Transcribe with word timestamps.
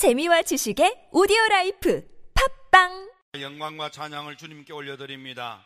재미와 0.00 0.40
지식의 0.40 1.10
오디오 1.12 1.36
라이프 1.50 2.02
팟빵 2.72 3.12
영광과 3.38 3.90
찬양을 3.90 4.38
주님께 4.38 4.72
올려드립니다. 4.72 5.62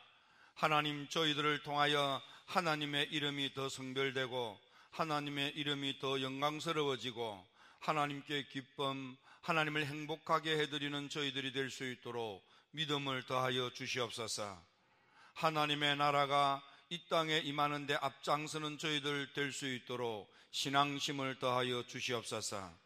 하나님 0.55 1.09
저희들을 1.09 1.63
통하여 1.63 2.21
하나님의 2.47 3.11
이름이 3.13 3.55
더 3.55 3.69
성별되고 3.69 4.59
하나님의 4.91 5.53
이름이 5.55 6.01
더 6.01 6.21
영광스러워지고 6.21 7.47
하나님께 7.79 8.49
기쁨, 8.49 9.17
하나님을 9.43 9.87
행복하게 9.87 10.59
해드리는 10.63 11.09
저희들이 11.11 11.53
될 11.53 11.71
수 11.71 11.85
있도록 11.85 12.45
믿음을 12.73 13.27
더하여 13.27 13.71
주시옵소서. 13.71 14.61
하나님의 15.35 15.95
나라가 15.99 16.61
이 16.89 17.07
땅에 17.09 17.39
임하는데 17.39 17.95
앞장서는 17.95 18.79
저희들 18.79 19.33
될 19.33 19.53
수 19.53 19.73
있도록 19.73 20.29
신앙심을 20.51 21.39
더하여 21.39 21.85
주시옵소서. 21.87 22.83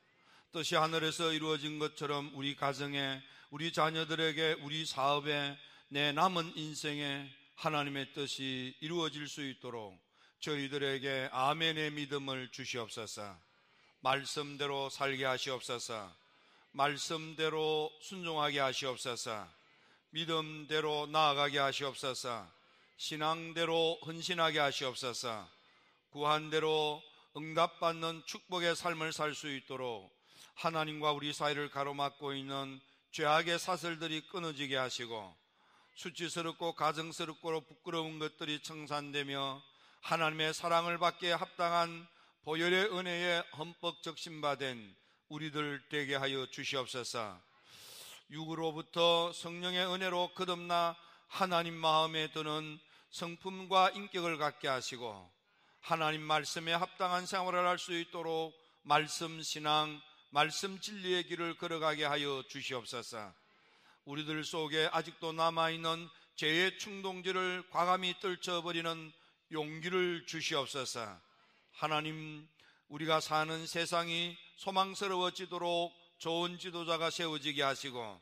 뜻이 0.52 0.76
하늘에서 0.76 1.32
이루어진 1.32 1.78
것처럼 1.78 2.30
우리 2.34 2.56
가정에, 2.56 3.22
우리 3.50 3.70
자녀들에게, 3.70 4.58
우리 4.62 4.86
사업에, 4.86 5.58
내 5.88 6.12
남은 6.12 6.56
인생에 6.56 7.28
하나님의 7.56 8.14
뜻이 8.14 8.74
이루어질 8.80 9.28
수 9.28 9.42
있도록 9.46 9.98
저희들에게 10.40 11.28
아멘의 11.32 11.90
믿음을 11.92 12.50
주시옵소서. 12.50 13.38
말씀대로 14.00 14.88
살게 14.88 15.24
하시옵소서. 15.24 16.14
말씀대로 16.70 17.92
순종하게 18.00 18.60
하시옵소서. 18.60 19.46
믿음대로 20.10 21.08
나아가게 21.10 21.58
하시옵소서. 21.58 22.50
신앙대로 22.96 23.98
헌신하게 24.06 24.60
하시옵소서. 24.60 25.48
구한대로 26.10 27.02
응답받는 27.36 28.22
축복의 28.24 28.76
삶을 28.76 29.12
살 29.12 29.34
수 29.34 29.54
있도록 29.54 30.17
하나님과 30.58 31.12
우리 31.12 31.32
사이를 31.32 31.70
가로막고 31.70 32.34
있는 32.34 32.80
죄악의 33.12 33.60
사슬들이 33.60 34.26
끊어지게 34.26 34.76
하시고 34.76 35.36
수치스럽고 35.94 36.74
가정스럽고 36.74 37.60
부끄러운 37.60 38.18
것들이 38.18 38.60
청산되며 38.64 39.62
하나님의 40.00 40.52
사랑을 40.52 40.98
받기에 40.98 41.32
합당한 41.32 42.08
보혈의 42.42 42.86
은혜에 42.86 43.44
적신받은 44.02 44.96
우리들 45.28 45.84
되게 45.90 46.16
하여 46.16 46.46
주시옵소서. 46.46 47.40
육으로부터 48.30 49.32
성령의 49.32 49.86
은혜로 49.86 50.32
거듭나 50.34 50.96
하나님 51.28 51.74
마음에 51.74 52.32
드는 52.32 52.80
성품과 53.10 53.90
인격을 53.90 54.38
갖게 54.38 54.66
하시고 54.66 55.30
하나님 55.80 56.22
말씀에 56.22 56.72
합당한 56.72 57.26
생활을 57.26 57.64
할 57.64 57.78
수 57.78 57.92
있도록 57.96 58.54
말씀 58.82 59.40
신앙, 59.42 60.00
말씀 60.30 60.78
진리의 60.78 61.24
길을 61.24 61.56
걸어가게 61.56 62.04
하여 62.04 62.42
주시옵소서. 62.48 63.32
우리들 64.04 64.44
속에 64.44 64.88
아직도 64.92 65.32
남아있는 65.32 66.08
죄의 66.36 66.78
충동지를 66.78 67.64
과감히 67.70 68.14
떨쳐버리는 68.20 69.12
용기를 69.52 70.26
주시옵소서. 70.26 71.18
하나님, 71.72 72.46
우리가 72.88 73.20
사는 73.20 73.66
세상이 73.66 74.36
소망스러워지도록 74.56 75.92
좋은 76.18 76.58
지도자가 76.58 77.10
세워지게 77.10 77.62
하시고 77.62 78.20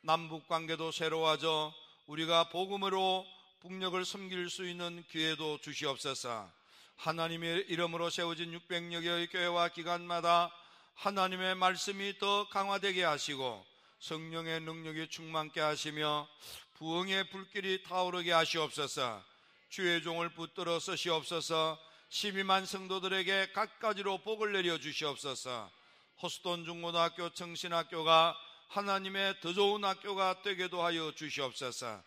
남북 0.00 0.48
관계도 0.48 0.90
새로워져 0.90 1.72
우리가 2.06 2.48
복음으로 2.48 3.26
북녘을 3.60 4.04
섬길 4.04 4.50
수 4.50 4.66
있는 4.68 5.04
기회도 5.08 5.58
주시옵소서. 5.58 6.50
하나님의 6.96 7.66
이름으로 7.68 8.10
세워진 8.10 8.58
600여 8.58 9.02
개의 9.02 9.26
교회와 9.28 9.68
기관마다 9.68 10.50
하나님의 10.94 11.54
말씀이 11.56 12.18
더 12.18 12.48
강화되게 12.48 13.04
하시고 13.04 13.64
성령의 13.98 14.60
능력이 14.60 15.08
충만케 15.08 15.60
하시며 15.60 16.28
부흥의 16.74 17.30
불길이 17.30 17.82
타오르게 17.82 18.32
하시옵소서. 18.32 19.22
주의 19.68 20.02
종을 20.02 20.30
붙들어 20.30 20.78
쓰시옵소서. 20.78 21.78
12만 22.10 22.66
성도들에게 22.66 23.52
갖가지로 23.52 24.18
복을 24.18 24.52
내려 24.52 24.78
주시옵소서. 24.78 25.70
호스돈 26.22 26.64
중고등학교 26.64 27.30
청신학교가 27.30 28.36
하나님의 28.68 29.40
더 29.40 29.52
좋은 29.52 29.84
학교가 29.84 30.42
되게도 30.42 30.82
하여 30.82 31.12
주시옵소서. 31.12 32.02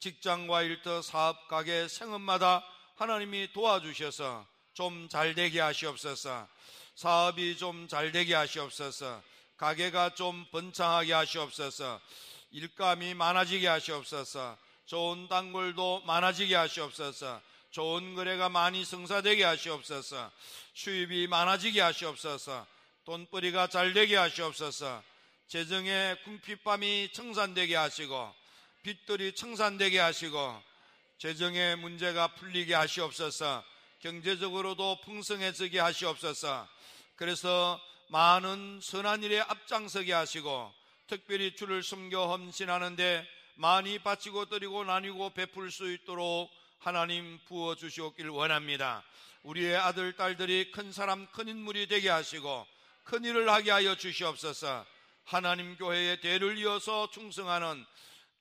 직장과 0.00 0.62
일터 0.62 1.02
사업 1.02 1.48
가게 1.48 1.88
생업마다 1.88 2.64
하나님이 2.96 3.52
도와주셔서 3.52 4.46
좀 4.74 5.08
잘 5.08 5.34
되게 5.34 5.60
하시옵소서. 5.60 6.48
사업이 6.94 7.56
좀 7.56 7.88
잘 7.88 8.12
되게 8.12 8.34
하시옵소서. 8.34 9.22
가게가 9.56 10.14
좀 10.14 10.46
번창하게 10.50 11.12
하시옵소서. 11.12 12.00
일감이 12.50 13.14
많아지게 13.14 13.66
하시옵소서. 13.66 14.56
좋은 14.86 15.28
단골도 15.28 16.02
많아지게 16.06 16.54
하시옵소서. 16.54 17.40
좋은 17.70 18.14
거래가 18.14 18.48
많이 18.48 18.84
성사되게 18.84 19.42
하시옵소서. 19.42 20.30
수입이 20.74 21.26
많아지게 21.26 21.80
하시옵소서. 21.80 22.66
돈벌이가 23.04 23.66
잘 23.66 23.92
되게 23.92 24.16
하시옵소서. 24.16 25.02
재정의 25.48 26.22
궁핍밤이 26.22 27.10
청산되게 27.12 27.74
하시고 27.74 28.34
빚들이 28.82 29.34
청산되게 29.34 29.98
하시고 29.98 30.62
재정의 31.18 31.76
문제가 31.76 32.28
풀리게 32.28 32.74
하시옵소서. 32.74 33.64
경제적으로도 34.00 35.00
풍성해지게 35.04 35.80
하시옵소서. 35.80 36.68
그래서 37.16 37.80
많은 38.08 38.80
선한 38.82 39.22
일에 39.22 39.40
앞장서게 39.40 40.12
하시고 40.12 40.72
특별히 41.06 41.54
주를 41.54 41.82
섬겨 41.82 42.26
헌신하는데 42.26 43.26
많이 43.56 43.98
바치고 43.98 44.46
드리고 44.46 44.84
나뉘고 44.84 45.30
베풀 45.30 45.70
수 45.70 45.92
있도록 45.92 46.50
하나님 46.78 47.38
부어 47.46 47.76
주시옵길 47.76 48.28
원합니다. 48.28 49.04
우리의 49.42 49.76
아들 49.76 50.14
딸들이 50.14 50.70
큰 50.72 50.90
사람 50.90 51.26
큰 51.28 51.48
인물이 51.48 51.86
되게 51.86 52.08
하시고 52.08 52.66
큰 53.04 53.24
일을 53.24 53.48
하게 53.48 53.70
하여 53.70 53.94
주시옵소서. 53.94 54.84
하나님 55.24 55.76
교회의 55.76 56.20
대를 56.20 56.58
이어서 56.58 57.10
충성하는 57.10 57.84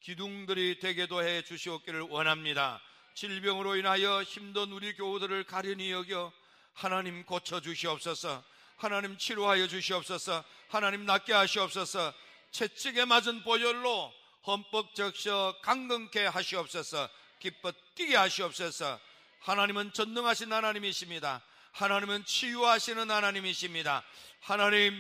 기둥들이 0.02 0.80
되게도 0.80 1.24
해 1.24 1.44
주시옵기를 1.44 2.02
원합니다. 2.02 2.82
질병으로 3.14 3.76
인하여 3.76 4.24
힘든 4.24 4.72
우리 4.72 4.94
교우들을 4.96 5.44
가련히 5.44 5.92
여겨 5.92 6.32
하나님 6.74 7.24
고쳐 7.24 7.62
주시옵소서. 7.62 8.44
하나님 8.78 9.18
치료하여 9.18 9.68
주시옵소서. 9.68 10.44
하나님 10.68 11.06
낫게 11.06 11.34
하시옵소서. 11.34 12.14
채찍에 12.52 13.06
맞은 13.06 13.44
보혈로 13.44 14.14
흠뻑 14.44 14.96
적셔 14.96 15.56
강건케 15.62 16.26
하시옵소서. 16.26 17.10
기뻐 17.40 17.72
뛰게 17.96 18.16
하시옵소서. 18.16 19.00
하나님은 19.40 19.94
전능하신 19.94 20.52
하나님이십니다. 20.52 21.42
하나님은 21.74 22.26
치유하시는 22.26 23.10
하나님이십니다. 23.10 24.04
하나님, 24.40 24.94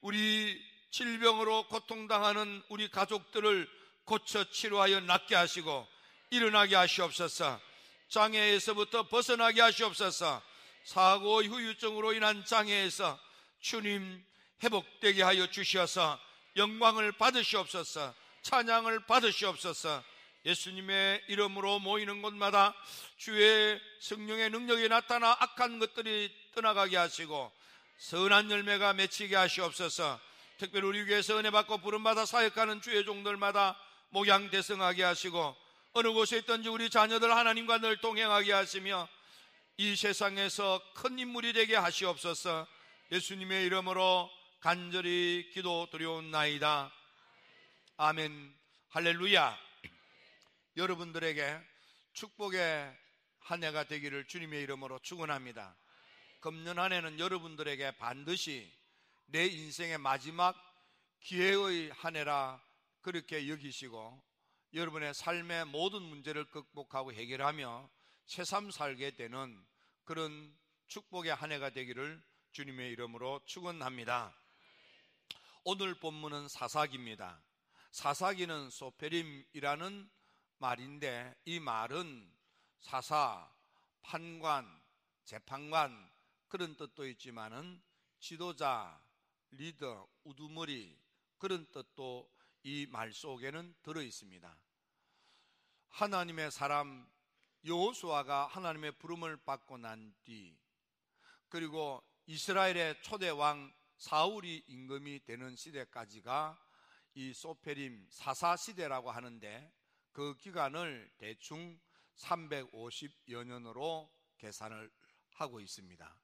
우리 0.00 0.60
질병으로 0.90 1.68
고통당하는 1.68 2.62
우리 2.68 2.90
가족들을 2.90 3.68
고쳐 4.04 4.44
치료하여 4.50 5.00
낫게 5.00 5.34
하시고 5.34 5.86
일어나게 6.30 6.76
하시옵소서. 6.76 7.60
장애에서부터 8.08 9.08
벗어나게 9.08 9.60
하시옵소서. 9.60 10.42
사고 10.88 11.42
후유증으로 11.42 12.14
인한 12.14 12.46
장애에서 12.46 13.20
주님 13.60 14.24
회복되게 14.64 15.22
하여 15.22 15.46
주셔서 15.46 16.18
영광을 16.56 17.12
받으시옵소서. 17.12 18.14
찬양을 18.40 19.04
받으시옵소서. 19.04 20.02
예수님의 20.46 21.24
이름으로 21.28 21.80
모이는 21.80 22.22
곳마다 22.22 22.74
주의 23.18 23.78
성령의 24.00 24.48
능력이 24.48 24.88
나타나 24.88 25.36
악한 25.38 25.78
것들이 25.78 26.34
떠나가게 26.54 26.96
하시고 26.96 27.52
선한 27.98 28.50
열매가 28.50 28.94
맺히게 28.94 29.36
하시옵소서. 29.36 30.18
특별히 30.56 30.86
우리 30.86 31.04
교회에서 31.04 31.38
은혜 31.38 31.50
받고 31.50 31.82
부름받아 31.82 32.24
사역하는 32.24 32.80
주의 32.80 33.04
종들마다 33.04 33.78
목양 34.08 34.48
대성하게 34.48 35.02
하시고 35.02 35.54
어느 35.92 36.08
곳에 36.12 36.38
있든지 36.38 36.70
우리 36.70 36.88
자녀들 36.88 37.36
하나님과 37.36 37.76
늘 37.76 37.98
동행하게 37.98 38.54
하시며 38.54 39.06
이 39.80 39.94
세상에서 39.94 40.82
큰 40.92 41.20
인물이 41.20 41.52
되게 41.52 41.76
하시옵소서 41.76 42.66
예수님의 43.12 43.64
이름으로 43.66 44.28
간절히 44.58 45.48
기도 45.54 45.88
드려온나이다. 45.92 46.92
아멘. 47.96 48.58
할렐루야. 48.88 49.56
여러분들에게 50.76 51.60
축복의 52.12 52.92
한 53.38 53.62
해가 53.62 53.84
되기를 53.84 54.26
주님의 54.26 54.64
이름으로 54.64 54.98
축원합니다. 54.98 55.76
금년 56.40 56.80
한 56.80 56.92
해는 56.92 57.20
여러분들에게 57.20 57.92
반드시 57.98 58.68
내 59.26 59.46
인생의 59.46 59.98
마지막 59.98 60.56
기회의 61.20 61.90
한 61.90 62.16
해라 62.16 62.60
그렇게 63.00 63.48
여기시고 63.48 64.20
여러분의 64.74 65.14
삶의 65.14 65.66
모든 65.66 66.02
문제를 66.02 66.46
극복하고 66.46 67.12
해결하며 67.12 67.88
새삼 68.28 68.70
살게 68.70 69.12
되는 69.12 69.66
그런 70.04 70.54
축복의 70.86 71.34
한 71.34 71.50
해가 71.50 71.70
되기를 71.70 72.22
주님의 72.52 72.92
이름으로 72.92 73.40
축원합니다. 73.46 74.38
오늘 75.64 75.94
본문은 75.94 76.48
사사기입니다. 76.48 77.42
사사기는 77.90 78.68
소페림이라는 78.68 80.10
말인데 80.58 81.34
이 81.46 81.58
말은 81.58 82.30
사사, 82.80 83.50
판관, 84.02 84.78
재판관 85.24 86.12
그런 86.48 86.76
뜻도 86.76 87.08
있지만은 87.08 87.82
지도자, 88.20 89.02
리더, 89.52 90.06
우두머리 90.24 91.00
그런 91.38 91.64
뜻도 91.72 92.30
이 92.64 92.86
말 92.90 93.10
속에는 93.14 93.74
들어 93.82 94.02
있습니다. 94.02 94.54
하나님의 95.88 96.50
사람 96.50 97.08
여호수아가 97.64 98.46
하나님의 98.46 98.92
부름을 98.98 99.38
받고 99.44 99.78
난 99.78 100.14
뒤 100.24 100.56
그리고 101.48 102.02
이스라엘의 102.26 103.02
초대 103.02 103.30
왕 103.30 103.72
사울이 103.96 104.64
임금이 104.66 105.24
되는 105.24 105.56
시대까지가 105.56 106.58
이 107.14 107.32
소페림 107.32 108.06
사사 108.10 108.56
시대라고 108.56 109.10
하는데 109.10 109.72
그 110.12 110.36
기간을 110.36 111.10
대충 111.18 111.78
350여 112.16 113.44
년으로 113.44 114.12
계산을 114.36 114.90
하고 115.34 115.60
있습니다. 115.60 116.18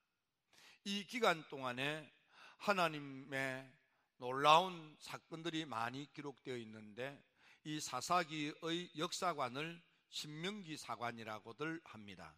이 0.84 1.06
기간 1.06 1.42
동안에 1.48 2.12
하나님의 2.58 3.72
놀라운 4.18 4.96
사건들이 5.00 5.64
많이 5.64 6.12
기록되어 6.12 6.56
있는데 6.58 7.20
이 7.64 7.80
사사기의 7.80 8.90
역사관을 8.96 9.82
신명기 10.14 10.76
사관이라고들 10.76 11.80
합니다. 11.82 12.36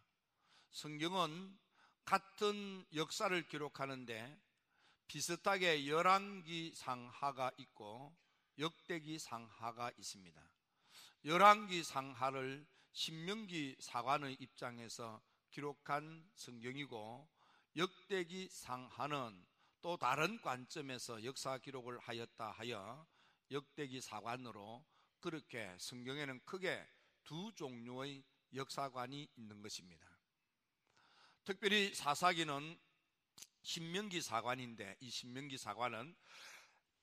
성경은 0.71 1.59
같은 2.05 2.83
역사를 2.95 3.47
기록하는데 3.47 4.35
비슷하게 5.05 5.87
열왕기 5.87 6.73
상하가 6.73 7.51
있고 7.57 8.17
역대기 8.57 9.19
상하가 9.19 9.91
있습니다. 9.95 10.41
열왕기 11.25 11.83
상하를 11.83 12.65
신명기 12.93 13.75
사관의 13.79 14.37
입장에서 14.39 15.21
기록한 15.51 16.27
성경이고 16.33 17.29
역대기 17.75 18.49
상하는 18.49 19.45
또 19.83 19.97
다른 19.97 20.41
관점에서 20.41 21.23
역사 21.23 21.59
기록을 21.59 21.99
하였다 21.99 22.49
하여 22.53 23.05
역대기 23.51 24.01
사관으로 24.01 24.83
그렇게 25.19 25.75
성경에는 25.77 26.43
크게 26.43 26.83
두 27.27 27.51
종류의 27.55 28.23
역사관이 28.55 29.27
있는 29.35 29.61
것입니다. 29.61 30.07
특별히 31.43 31.93
사사기는 31.93 32.79
신명기 33.63 34.21
사관인데 34.21 34.95
이 35.01 35.09
신명기 35.09 35.57
사관은 35.57 36.15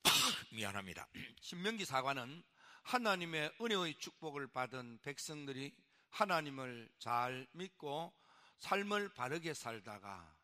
미안합니다. 0.54 1.06
신명기 1.42 1.84
사관은 1.84 2.42
하나님의 2.84 3.54
은혜의 3.60 3.98
축복을 3.98 4.46
받은 4.46 5.00
백성들이 5.02 5.76
하나님을 6.08 6.90
잘 6.98 7.46
믿고 7.52 8.14
삶을 8.60 9.12
바르게 9.12 9.52
살다가 9.52 10.34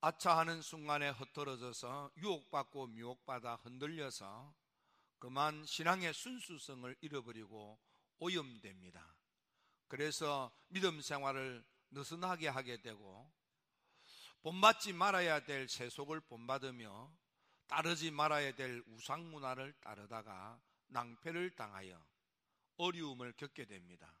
아차하는 0.00 0.62
순간에 0.62 1.08
흩어져서 1.08 2.12
유혹받고 2.18 2.86
미혹받아 2.86 3.56
흔들려서 3.56 4.54
그만 5.18 5.64
신앙의 5.66 6.14
순수성을 6.14 6.94
잃어버리고 7.00 7.80
오염됩니다. 8.18 9.14
그래서 9.88 10.50
믿음 10.68 11.00
생활을 11.00 11.64
느슨하게 11.90 12.48
하게 12.48 12.80
되고 12.80 13.30
본받지 14.42 14.92
말아야 14.92 15.44
될 15.44 15.68
세속을 15.68 16.20
본받으며 16.20 17.12
따르지 17.66 18.10
말아야 18.10 18.54
될 18.54 18.82
우상 18.86 19.30
문화를 19.30 19.72
따르다가 19.80 20.60
낭패를 20.88 21.56
당하여 21.56 22.02
어려움을 22.76 23.32
겪게 23.32 23.64
됩니다. 23.64 24.18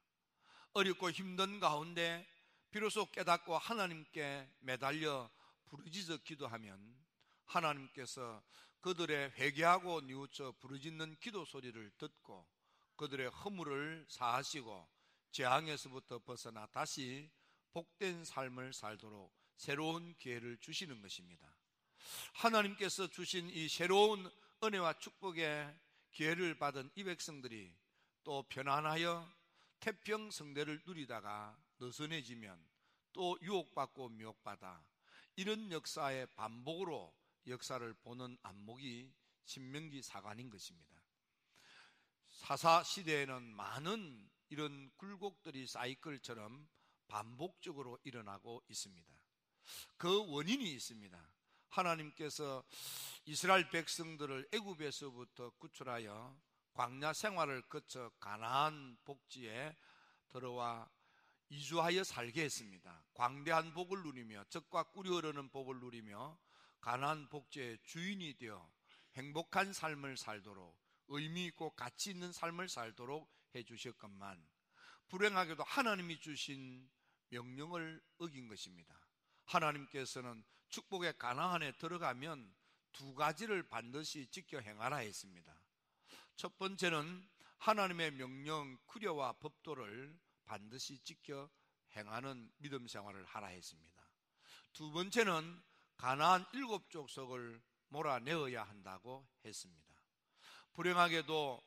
어렵고 0.72 1.10
힘든 1.10 1.60
가운데 1.60 2.26
비로소 2.70 3.06
깨닫고 3.10 3.56
하나님께 3.56 4.50
매달려 4.60 5.30
부르짖어 5.66 6.18
기도하면 6.18 6.96
하나님께서 7.46 8.42
그들의 8.80 9.32
회개하고 9.32 10.02
뉘우쳐 10.02 10.54
부르짖는 10.60 11.16
기도 11.20 11.44
소리를 11.44 11.90
듣고 11.98 12.46
그들의 12.98 13.30
허물을 13.30 14.04
사하시고 14.08 14.88
재앙에서부터 15.30 16.18
벗어나 16.18 16.66
다시 16.66 17.30
복된 17.72 18.24
삶을 18.24 18.72
살도록 18.74 19.32
새로운 19.56 20.14
기회를 20.16 20.58
주시는 20.58 21.00
것입니다. 21.00 21.56
하나님께서 22.34 23.06
주신 23.08 23.48
이 23.50 23.68
새로운 23.68 24.30
은혜와 24.62 24.98
축복의 24.98 25.74
기회를 26.10 26.58
받은 26.58 26.90
이 26.96 27.04
백성들이 27.04 27.74
또 28.24 28.42
편안하여 28.48 29.30
태평 29.80 30.30
성대를 30.30 30.82
누리다가 30.84 31.56
느슨해지면 31.78 32.60
또 33.12 33.38
유혹받고 33.42 34.08
미혹받아 34.10 34.84
이런 35.36 35.70
역사의 35.70 36.26
반복으로 36.34 37.14
역사를 37.46 37.94
보는 38.02 38.36
안목이 38.42 39.12
신명기 39.44 40.02
사관인 40.02 40.50
것입니다. 40.50 40.97
사사 42.38 42.84
시대에는 42.84 43.42
많은 43.42 44.30
이런 44.48 44.90
굴곡들이 44.96 45.66
사이클처럼 45.66 46.68
반복적으로 47.08 47.98
일어나고 48.04 48.62
있습니다. 48.68 49.12
그 49.96 50.24
원인이 50.32 50.72
있습니다. 50.72 51.20
하나님께서 51.68 52.64
이스라엘 53.26 53.68
백성들을 53.68 54.48
애굽에서부터 54.52 55.50
구출하여 55.58 56.40
광야 56.72 57.12
생활을 57.12 57.62
거쳐 57.62 58.10
가나안 58.20 58.96
복지에 59.04 59.76
들어와 60.28 60.88
이주하여 61.48 62.04
살게 62.04 62.44
했습니다. 62.44 63.04
광대한 63.14 63.74
복을 63.74 64.02
누리며 64.04 64.44
적과 64.48 64.84
꿀이 64.84 65.10
흐르는 65.10 65.50
복을 65.50 65.80
누리며 65.80 66.38
가나안 66.80 67.28
복지의 67.28 67.78
주인이 67.82 68.38
되어 68.38 68.70
행복한 69.16 69.72
삶을 69.72 70.16
살도록 70.16 70.87
의미 71.08 71.46
있고 71.46 71.70
가치 71.70 72.10
있는 72.10 72.32
삶을 72.32 72.68
살도록 72.68 73.30
해 73.54 73.62
주셨건만 73.62 74.46
불행하게도 75.08 75.62
하나님이 75.64 76.20
주신 76.20 76.88
명령을 77.30 78.02
어긴 78.18 78.48
것입니다. 78.48 78.94
하나님께서는 79.44 80.44
축복의 80.68 81.18
가나안에 81.18 81.72
들어가면 81.72 82.54
두 82.92 83.14
가지를 83.14 83.68
반드시 83.68 84.26
지켜 84.30 84.60
행하라 84.60 84.98
했습니다. 84.98 85.58
첫 86.36 86.58
번째는 86.58 87.28
하나님의 87.58 88.12
명령, 88.12 88.78
쿠려와 88.86 89.34
법도를 89.34 90.18
반드시 90.44 90.98
지켜 91.04 91.50
행하는 91.96 92.50
믿음 92.58 92.86
생활을 92.86 93.24
하라 93.24 93.48
했습니다. 93.48 94.08
두 94.72 94.90
번째는 94.92 95.62
가나안 95.96 96.46
일곱 96.52 96.90
족속을 96.90 97.60
몰아내어야 97.88 98.62
한다고 98.62 99.26
했습니다. 99.44 99.87
불행하게도 100.78 101.60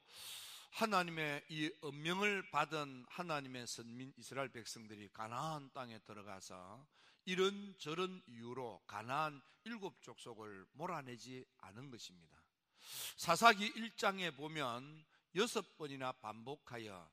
하나님의 0.70 1.44
이 1.50 1.70
엄명을 1.82 2.50
받은 2.50 3.06
하나님의 3.10 3.68
선민 3.68 4.14
이스라엘 4.16 4.48
백성들이 4.48 5.10
가나안 5.12 5.70
땅에 5.74 6.00
들어가서 6.00 6.88
이런 7.26 7.76
저런 7.78 8.24
이유로 8.28 8.82
가나안 8.88 9.42
일곱 9.66 10.02
족속을 10.02 10.66
몰아내지 10.72 11.46
않은 11.58 11.90
것입니다. 11.90 12.42
사사기 13.18 13.74
1장에 13.74 14.34
보면 14.38 15.04
여섯 15.36 15.78
번이나 15.78 16.14
반복하여 16.14 17.12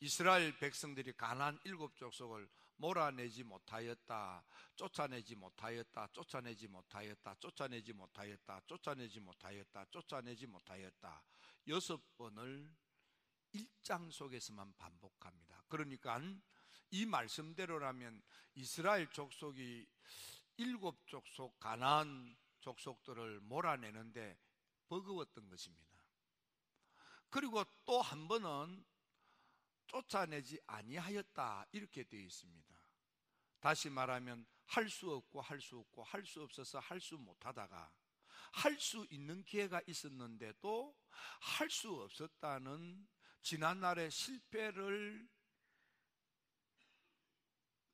이스라엘 0.00 0.58
백성들이 0.58 1.12
가나안 1.12 1.60
일곱 1.62 1.96
족속을 1.96 2.48
몰아내지 2.78 3.44
못하였다. 3.44 4.44
쫓아내지 4.76 5.34
못하였다. 5.36 6.08
쫓아내지 6.12 6.68
못하였다. 6.68 7.34
쫓아내지 7.40 7.92
못하였다. 7.92 8.60
쫓아내지 8.66 9.20
못하였다. 9.20 9.84
쫓아내지 9.90 10.46
못하였다. 10.46 11.22
여섯 11.68 12.16
번을 12.16 12.70
1장 13.54 14.10
속에서만 14.12 14.74
반복합니다. 14.78 15.62
그러니까 15.68 16.20
이 16.90 17.04
말씀대로라면 17.04 18.22
이스라엘 18.54 19.08
족속이 19.10 19.86
일곱 20.58 21.06
족속 21.06 21.58
가나안 21.58 22.36
족속들을 22.60 23.40
몰아내는데 23.40 24.38
버거웠던 24.88 25.48
것입니다. 25.48 25.98
그리고 27.30 27.64
또 27.84 28.00
한 28.00 28.26
번은 28.28 28.84
쫓아내지 29.88 30.60
아니하였다 30.66 31.66
이렇게 31.72 32.04
되어 32.04 32.20
있습니다. 32.20 32.74
다시 33.60 33.90
말하면 33.90 34.46
할 34.66 34.88
수 34.88 35.10
없고 35.12 35.40
할 35.40 35.60
수 35.60 35.78
없고 35.78 36.04
할 36.04 36.24
수 36.24 36.42
없어서 36.42 36.78
할 36.78 37.00
수 37.00 37.16
못하다가 37.18 37.90
할 38.52 38.78
수 38.78 39.06
있는 39.10 39.42
기회가 39.44 39.80
있었는데도 39.86 40.94
할 41.40 41.70
수 41.70 41.90
없었다는 42.02 43.08
지난날의 43.42 44.10
실패를 44.10 45.28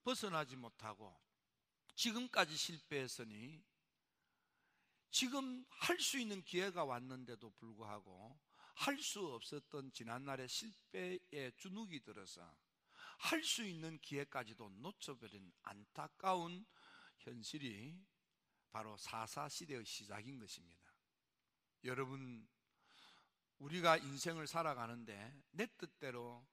벗어나지 0.02 0.56
못하고 0.56 1.18
지금까지 1.94 2.56
실패했으니 2.56 3.64
지금 5.10 5.64
할 5.68 5.98
수 6.00 6.18
있는 6.18 6.42
기회가 6.42 6.84
왔는데도 6.84 7.50
불구하고 7.52 8.36
할 8.74 8.98
수 8.98 9.26
없었던 9.34 9.92
지난날의 9.92 10.48
실패에 10.48 11.52
주눅이 11.56 12.00
들어서 12.00 12.56
할 13.18 13.42
수 13.42 13.64
있는 13.64 13.98
기회까지도 14.00 14.68
놓쳐버린 14.70 15.52
안타까운 15.62 16.66
현실이 17.18 17.96
바로 18.70 18.96
사사 18.96 19.48
시대의 19.48 19.84
시작인 19.84 20.38
것입니다. 20.38 20.92
여러분, 21.84 22.46
우리가 23.58 23.96
인생을 23.98 24.46
살아가는데 24.46 25.32
내 25.52 25.66
뜻대로 25.78 26.46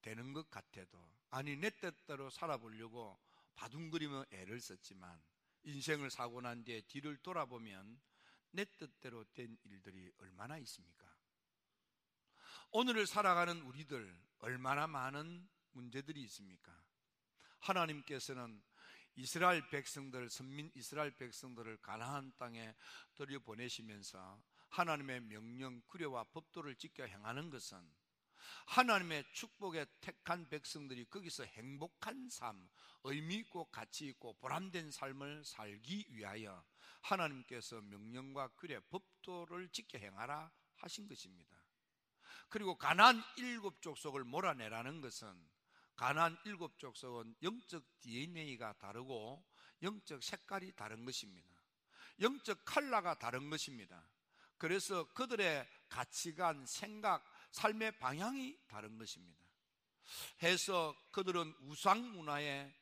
되는 0.00 0.32
것 0.32 0.48
같아도 0.48 0.98
아니 1.30 1.56
내 1.56 1.70
뜻대로 1.70 2.30
살아보려고 2.30 3.18
바둥거리며 3.56 4.26
애를 4.30 4.60
썼지만 4.60 5.20
인생을 5.64 6.10
사고 6.10 6.40
난 6.40 6.64
뒤에 6.64 6.82
뒤를 6.82 7.16
돌아보면 7.18 8.00
내 8.52 8.64
뜻대로 8.64 9.24
된 9.34 9.58
일들이 9.64 10.12
얼마나 10.18 10.56
있습니까? 10.58 11.05
오늘을 12.78 13.06
살아가는 13.06 13.62
우리들 13.62 14.14
얼마나 14.40 14.86
많은 14.86 15.48
문제들이 15.72 16.20
있습니까? 16.24 16.78
하나님께서는 17.60 18.62
이스라엘 19.14 19.66
백성들, 19.70 20.28
선민 20.28 20.70
이스라엘 20.74 21.16
백성들을 21.16 21.78
가나안 21.78 22.34
땅에 22.36 22.74
들여 23.14 23.38
보내시면서 23.38 24.42
하나님의 24.68 25.22
명령, 25.22 25.80
규례와 25.88 26.24
법도를 26.24 26.76
지켜 26.76 27.06
행하는 27.06 27.48
것은 27.48 27.80
하나님의 28.66 29.24
축복에 29.32 29.86
택한 30.02 30.46
백성들이 30.50 31.06
거기서 31.06 31.44
행복한 31.44 32.28
삶, 32.28 32.68
의미 33.04 33.36
있고 33.36 33.70
가치 33.70 34.06
있고 34.08 34.34
보람된 34.34 34.90
삶을 34.90 35.46
살기 35.46 36.08
위하여 36.10 36.62
하나님께서 37.00 37.80
명령과 37.80 38.48
규례, 38.48 38.80
법도를 38.80 39.70
지켜 39.70 39.96
행하라 39.96 40.52
하신 40.74 41.08
것입니다. 41.08 41.55
그리고 42.48 42.76
가난 42.76 43.22
일곱 43.36 43.82
족속을 43.82 44.24
몰아내라는 44.24 45.00
것은 45.00 45.28
가난 45.96 46.36
일곱 46.44 46.78
족속은 46.78 47.36
영적 47.42 48.00
DNA가 48.00 48.74
다르고 48.74 49.44
영적 49.82 50.22
색깔이 50.22 50.72
다른 50.76 51.04
것입니다. 51.04 51.48
영적 52.20 52.64
칼라가 52.64 53.18
다른 53.18 53.50
것입니다. 53.50 54.08
그래서 54.58 55.04
그들의 55.12 55.66
가치관, 55.88 56.66
생각, 56.66 57.24
삶의 57.50 57.98
방향이 57.98 58.58
다른 58.68 58.98
것입니다. 58.98 59.44
해서 60.42 60.94
그들은 61.12 61.54
우상 61.62 62.00
문화에 62.12 62.72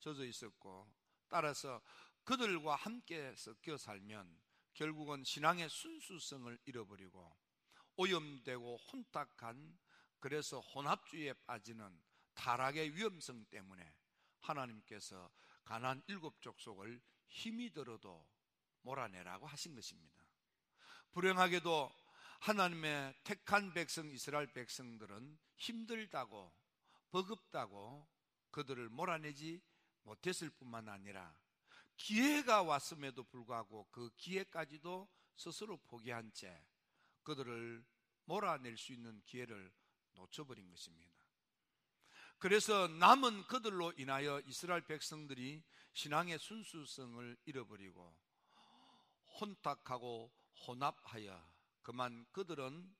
젖어 0.00 0.24
있었고 0.24 0.88
따라서 1.28 1.80
그들과 2.24 2.76
함께 2.76 3.34
섞여 3.36 3.76
살면 3.76 4.40
결국은 4.72 5.24
신앙의 5.24 5.68
순수성을 5.68 6.58
잃어버리고 6.64 7.43
오염되고 7.96 8.76
혼탁한 8.76 9.78
그래서 10.20 10.60
혼합주의에 10.60 11.34
빠지는 11.46 12.02
타락의 12.34 12.96
위험성 12.96 13.44
때문에 13.46 13.94
하나님께서 14.40 15.30
가난 15.64 16.02
일곱 16.06 16.40
족속을 16.42 17.00
힘이 17.28 17.72
들어도 17.72 18.26
몰아내라고 18.82 19.46
하신 19.46 19.74
것입니다. 19.74 20.22
불행하게도 21.12 21.90
하나님의 22.40 23.14
택한 23.24 23.72
백성 23.72 24.10
이스라엘 24.10 24.52
백성들은 24.52 25.38
힘들다고 25.56 26.52
버겁다고 27.10 28.06
그들을 28.50 28.88
몰아내지 28.88 29.62
못했을 30.02 30.50
뿐만 30.50 30.88
아니라 30.88 31.34
기회가 31.96 32.62
왔음에도 32.62 33.24
불구하고 33.24 33.88
그 33.90 34.10
기회까지도 34.16 35.08
스스로 35.36 35.78
포기한 35.78 36.32
채 36.32 36.64
그들을 37.24 37.84
몰아낼 38.26 38.76
수 38.76 38.92
있는 38.92 39.20
기회를 39.26 39.72
놓쳐버린 40.14 40.68
것입니다. 40.70 41.12
그래서 42.38 42.88
남은 42.88 43.46
그들로 43.46 43.92
인하여 43.96 44.40
이스라엘 44.46 44.82
백성들이 44.86 45.62
신앙의 45.94 46.38
순수성을 46.38 47.36
잃어버리고 47.44 48.16
혼탁하고 49.40 50.32
혼합하여 50.66 51.54
그만 51.82 52.26
그들은 52.32 52.94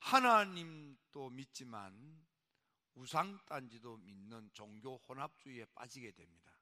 하나님도 0.00 1.30
믿지만 1.30 2.26
우상단지도 2.94 3.98
믿는 3.98 4.50
종교 4.52 4.96
혼합주의에 5.08 5.66
빠지게 5.74 6.12
됩니다. 6.12 6.52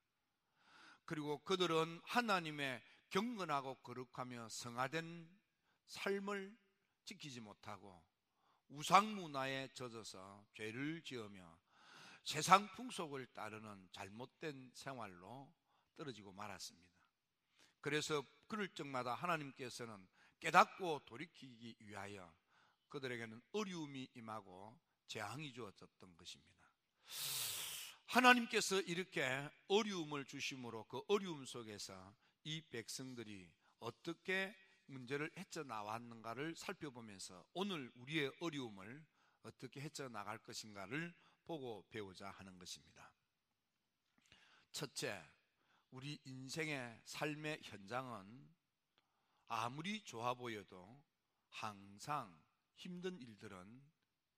그리고 1.05 1.43
그들은 1.43 1.99
하나님의 2.05 2.81
경건하고 3.09 3.75
거룩하며 3.81 4.49
성화된 4.49 5.29
삶을 5.85 6.57
지키지 7.05 7.39
못하고 7.41 8.03
우상 8.69 9.15
문화에 9.15 9.69
젖어서 9.73 10.45
죄를 10.53 11.01
지으며 11.03 11.59
세상 12.23 12.67
풍속을 12.75 13.27
따르는 13.33 13.89
잘못된 13.91 14.71
생활로 14.73 15.53
떨어지고 15.95 16.31
말았습니다. 16.31 16.89
그래서 17.81 18.25
그럴 18.47 18.69
적마다 18.69 19.13
하나님께서는 19.13 20.07
깨닫고 20.39 21.05
돌이키기 21.05 21.77
위하여 21.81 22.33
그들에게는 22.89 23.41
어려움이 23.51 24.09
임하고 24.13 24.79
재앙이 25.07 25.53
주어졌던 25.53 26.15
것입니다. 26.15 26.53
하나님께서 28.05 28.79
이렇게 28.81 29.49
어려움을 29.67 30.25
주심으로 30.25 30.85
그 30.85 31.01
어려움 31.07 31.45
속에서 31.45 32.15
이 32.43 32.61
백성들이 32.61 33.51
어떻게 33.79 34.55
문제를 34.85 35.31
헤쳐나왔는가를 35.37 36.55
살펴보면서 36.55 37.45
오늘 37.53 37.91
우리의 37.95 38.31
어려움을 38.39 39.05
어떻게 39.43 39.81
헤쳐나갈 39.81 40.37
것인가를 40.39 41.13
보고 41.43 41.85
배우자 41.89 42.29
하는 42.31 42.57
것입니다. 42.57 43.11
첫째, 44.71 45.23
우리 45.91 46.19
인생의 46.23 47.01
삶의 47.05 47.59
현장은 47.63 48.53
아무리 49.47 50.01
좋아 50.03 50.33
보여도 50.33 51.03
항상 51.49 52.41
힘든 52.75 53.19
일들은 53.19 53.83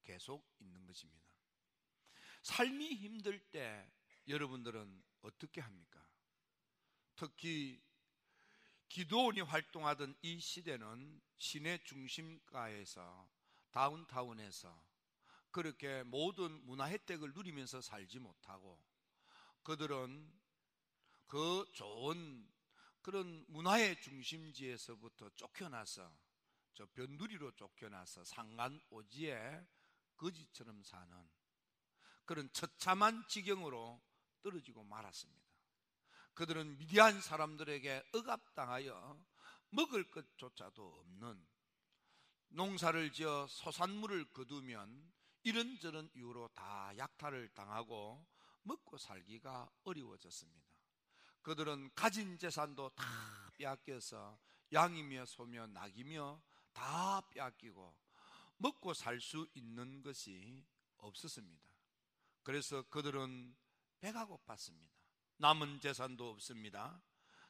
계속 0.04 0.46
있는 0.60 0.86
것입니다. 0.86 1.26
삶이 2.42 2.96
힘들 2.96 3.40
때 3.52 3.92
여러분들은 4.28 5.04
어떻게 5.22 5.62
합니까? 5.62 6.06
특히 7.16 7.82
기도원이 8.90 9.42
활동하던 9.42 10.16
이 10.22 10.40
시대는 10.40 11.22
시내 11.38 11.78
중심가에서 11.84 13.30
다운타운에서 13.72 14.84
그렇게 15.52 16.04
모든 16.04 16.66
문화 16.66 16.86
혜택을 16.86 17.34
누리면서 17.34 17.82
살지 17.82 18.20
못하고 18.20 18.82
그들은 19.64 20.34
그 21.28 21.66
좋은 21.74 22.48
그런 23.02 23.46
문화의 23.48 24.02
중심지에서부터 24.02 25.30
쫓겨나서 25.36 26.12
저 26.74 26.86
변두리로 26.88 27.52
쫓겨나서 27.56 28.24
상간 28.26 28.82
오지에 28.90 29.66
거지처럼 30.18 30.84
사는 30.84 31.30
그런 32.26 32.52
처참한 32.52 33.26
지경으로 33.28 34.02
떨어지고 34.42 34.84
말았습니다. 34.84 35.45
그들은 36.36 36.78
미디안 36.78 37.22
사람들에게 37.22 38.10
억압당하여 38.14 39.18
먹을 39.70 40.10
것조차도 40.12 40.86
없는 40.86 41.48
농사를 42.50 43.12
지어 43.14 43.48
소산물을 43.48 44.34
거두면 44.34 45.14
이런저런 45.44 46.10
이유로 46.14 46.50
다 46.50 46.92
약탈을 46.98 47.50
당하고 47.54 48.26
먹고 48.64 48.98
살기가 48.98 49.70
어려워졌습니다. 49.84 50.66
그들은 51.42 51.92
가진 51.96 52.38
재산도 52.38 52.90
다 52.90 53.06
빼앗겨서 53.58 54.38
양이며 54.74 55.26
소며 55.26 55.68
낙이며 55.68 56.42
다 56.74 57.22
빼앗기고 57.30 57.96
먹고 58.58 58.94
살 58.94 59.22
수 59.22 59.48
있는 59.54 60.02
것이 60.02 60.66
없었습니다. 60.98 61.70
그래서 62.44 62.82
그들은 62.90 63.56
배가 64.00 64.26
고팠습니다. 64.26 64.95
남은 65.38 65.82
재산도 65.82 66.30
없습니다. 66.32 67.02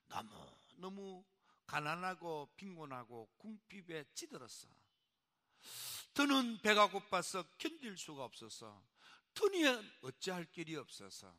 너무 0.08 0.56
너무 0.78 1.26
가난하고 1.66 2.52
빈곤하고 2.56 3.30
궁핍에 3.38 4.06
찌들었어. 4.14 4.68
더는 6.14 6.60
배가 6.62 6.90
고파서 6.90 7.44
견딜 7.58 7.98
수가 7.98 8.24
없어서 8.24 8.84
더니 9.34 9.64
어찌할 10.02 10.46
길이 10.52 10.76
없어서 10.76 11.36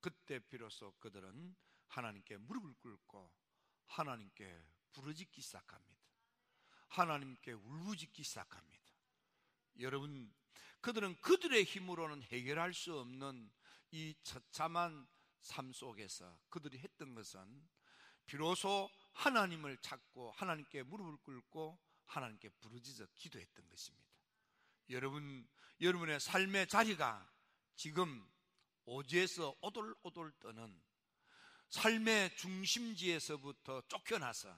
그때 0.00 0.38
비로소 0.38 0.92
그들은 0.98 1.56
하나님께 1.88 2.36
무릎을 2.38 2.74
꿇고 2.80 3.30
하나님께 3.86 4.64
부르짖기 4.92 5.40
시작합니다. 5.40 5.96
하나님께 6.88 7.52
울부짖기 7.52 8.22
시작합니다. 8.22 8.84
여러분, 9.80 10.32
그들은 10.80 11.20
그들의 11.20 11.64
힘으로는 11.64 12.22
해결할 12.24 12.72
수 12.72 12.98
없는 12.98 13.50
이 13.90 14.14
처참한 14.22 15.06
삶 15.40 15.72
속에서 15.72 16.38
그들이 16.48 16.78
했던 16.78 17.14
것은 17.14 17.68
비로소 18.26 18.90
하나님을 19.12 19.78
찾고 19.78 20.32
하나님께 20.32 20.82
무릎을 20.82 21.16
꿇고 21.18 21.78
하나님께 22.06 22.48
부르짖어 22.60 23.06
기도했던 23.14 23.68
것입니다. 23.68 24.06
여러분, 24.90 25.48
여러분의 25.80 26.20
삶의 26.20 26.68
자리가 26.68 27.30
지금 27.74 28.26
오지에서 28.84 29.56
오돌오돌 29.60 30.32
떠는 30.38 30.82
삶의 31.68 32.36
중심지에서부터 32.36 33.82
쫓겨나서 33.88 34.56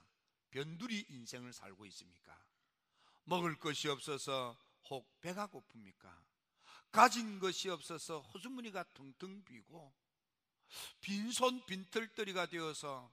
변두리 0.50 1.06
인생을 1.08 1.52
살고 1.52 1.86
있습니까? 1.86 2.38
먹을 3.24 3.58
것이 3.58 3.88
없어서 3.88 4.58
혹 4.90 5.20
배가 5.20 5.46
고픕니까? 5.48 6.28
가진 6.90 7.38
것이 7.38 7.68
없어서 7.68 8.20
호주머니가 8.20 8.84
퉁퉁 8.94 9.44
비고 9.44 9.94
빈손 11.00 11.64
빈털터리가 11.66 12.46
되어서 12.46 13.10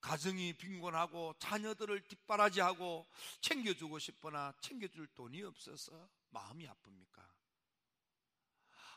가정이 0.00 0.54
빈곤하고 0.54 1.34
자녀들을 1.38 2.08
뒷바라지하고 2.08 3.06
챙겨주고 3.40 3.98
싶으나 3.98 4.52
챙겨줄 4.60 5.06
돈이 5.14 5.42
없어서 5.42 6.08
마음이 6.30 6.66
아픕니까? 6.66 7.24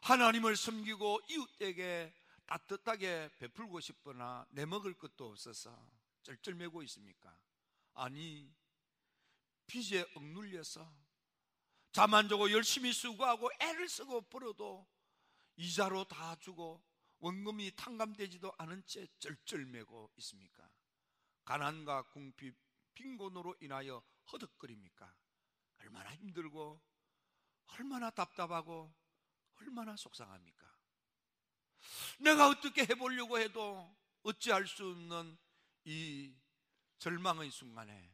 하나님을 0.01 0.55
섬기고 0.55 1.21
이웃에게 1.29 2.13
따뜻하게 2.47 3.29
베풀고 3.39 3.79
싶으나 3.79 4.45
내 4.49 4.65
먹을 4.65 4.93
것도 4.93 5.29
없어서 5.29 5.75
쩔쩔매고 6.23 6.81
있습니까? 6.83 7.35
아니 7.93 8.51
빚에 9.67 10.05
억눌려서 10.15 10.91
잠안 11.91 12.27
자고 12.27 12.51
열심히 12.51 12.91
수고하고 12.91 13.49
애를 13.59 13.87
쓰고 13.87 14.21
벌어도 14.23 14.87
이자로 15.55 16.03
다 16.05 16.35
주고 16.39 16.83
원금이 17.19 17.75
탕감되지도 17.75 18.53
않은 18.57 18.85
채 18.85 19.07
쩔쩔매고 19.19 20.11
있습니까? 20.17 20.69
가난과 21.45 22.03
궁핍, 22.09 22.55
빈곤으로 22.93 23.55
인하여 23.61 24.03
허덕거립니까? 24.31 25.15
얼마나 25.79 26.13
힘들고 26.15 26.81
얼마나 27.67 28.09
답답하고 28.09 28.93
얼마나 29.55 29.95
속상합니까? 29.95 30.65
내가 32.19 32.49
어떻게 32.49 32.83
해보려고 32.83 33.39
해도 33.39 33.95
어찌할 34.23 34.67
수 34.67 34.89
없는 34.89 35.37
이 35.85 36.35
절망의 36.97 37.51
순간에 37.51 38.11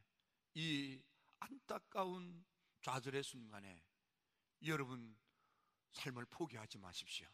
이 0.54 1.02
안타까운 1.40 2.46
좌절의 2.82 3.24
순간에 3.24 3.84
여러분 4.66 5.18
삶을 5.94 6.26
포기하지 6.26 6.78
마십시오. 6.78 7.28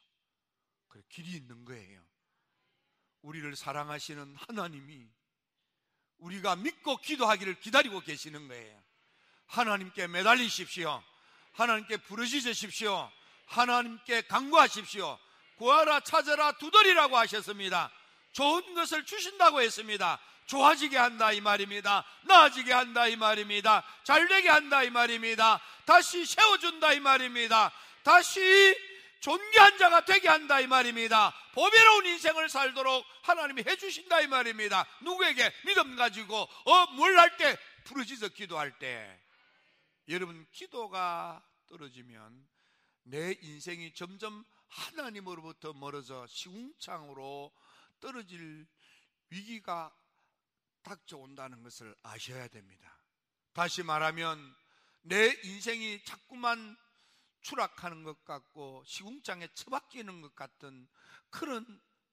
그 0.98 1.04
길이 1.10 1.38
있는 1.38 1.64
거예요. 1.64 2.02
우리를 3.22 3.56
사랑하시는 3.56 4.36
하나님이 4.48 5.08
우리가 6.18 6.56
믿고 6.56 6.98
기도하기를 6.98 7.60
기다리고 7.60 8.00
계시는 8.00 8.48
거예요. 8.48 8.84
하나님께 9.46 10.08
매달리십시오. 10.08 11.04
하나님께 11.52 11.98
부르짖으십시오. 11.98 13.12
하나님께 13.46 14.22
강구하십시오. 14.22 15.20
구하라 15.58 16.00
찾아라 16.00 16.54
두드리라고 16.54 17.16
하셨습니다. 17.18 17.92
좋은 18.32 18.74
것을 18.74 19.06
주신다고 19.06 19.62
했습니다. 19.62 20.20
좋아지게 20.48 20.98
한다 20.98 21.32
이 21.32 21.42
말입니다. 21.42 22.06
나아지게 22.24 22.74
한다 22.74 23.08
이 23.08 23.16
말입니다. 23.18 23.84
잘되게 24.04 24.50
한다 24.50 24.82
이 24.82 24.90
말입니다. 24.90 25.62
다시 25.86 26.26
세워준다 26.26 26.94
이 26.94 27.00
말입니다. 27.02 27.72
다시 28.02 28.42
존귀한 29.20 29.78
자가 29.78 30.06
되게 30.06 30.28
한다 30.28 30.60
이 30.60 30.68
말입니다. 30.68 31.34
보배로운 31.54 32.06
인생을 32.06 32.50
살도록 32.50 33.06
하나님이 33.24 33.64
해주신다 33.66 34.22
이 34.22 34.28
말입니다. 34.28 34.86
누구에게 35.02 35.52
믿음 35.66 35.96
가지고 35.96 36.48
어뭘 36.66 37.18
할 37.20 37.38
때 37.38 37.58
부르짖어 37.86 38.30
기도할 38.30 38.78
때 38.80 39.20
여러분 40.10 40.46
기도가 40.52 41.44
떨어지면 41.68 42.48
내 43.04 43.38
인생이 43.42 43.94
점점 43.94 44.44
하나님으로부터 44.68 45.74
멀어져 45.74 46.26
시궁창으로 46.28 47.54
떨어질 48.00 48.68
위기가 49.30 49.94
닥쳐온다는 50.84 51.64
것을 51.64 51.96
아셔야 52.04 52.48
됩니다. 52.48 52.98
다시 53.54 53.84
말하면 53.84 54.56
내 55.02 55.34
인생이 55.44 56.04
자꾸만 56.06 56.78
추락하는 57.48 58.04
것 58.04 58.26
같고 58.26 58.84
시궁창에 58.86 59.48
처박히는 59.54 60.20
것 60.20 60.36
같은 60.36 60.86
그런 61.30 61.66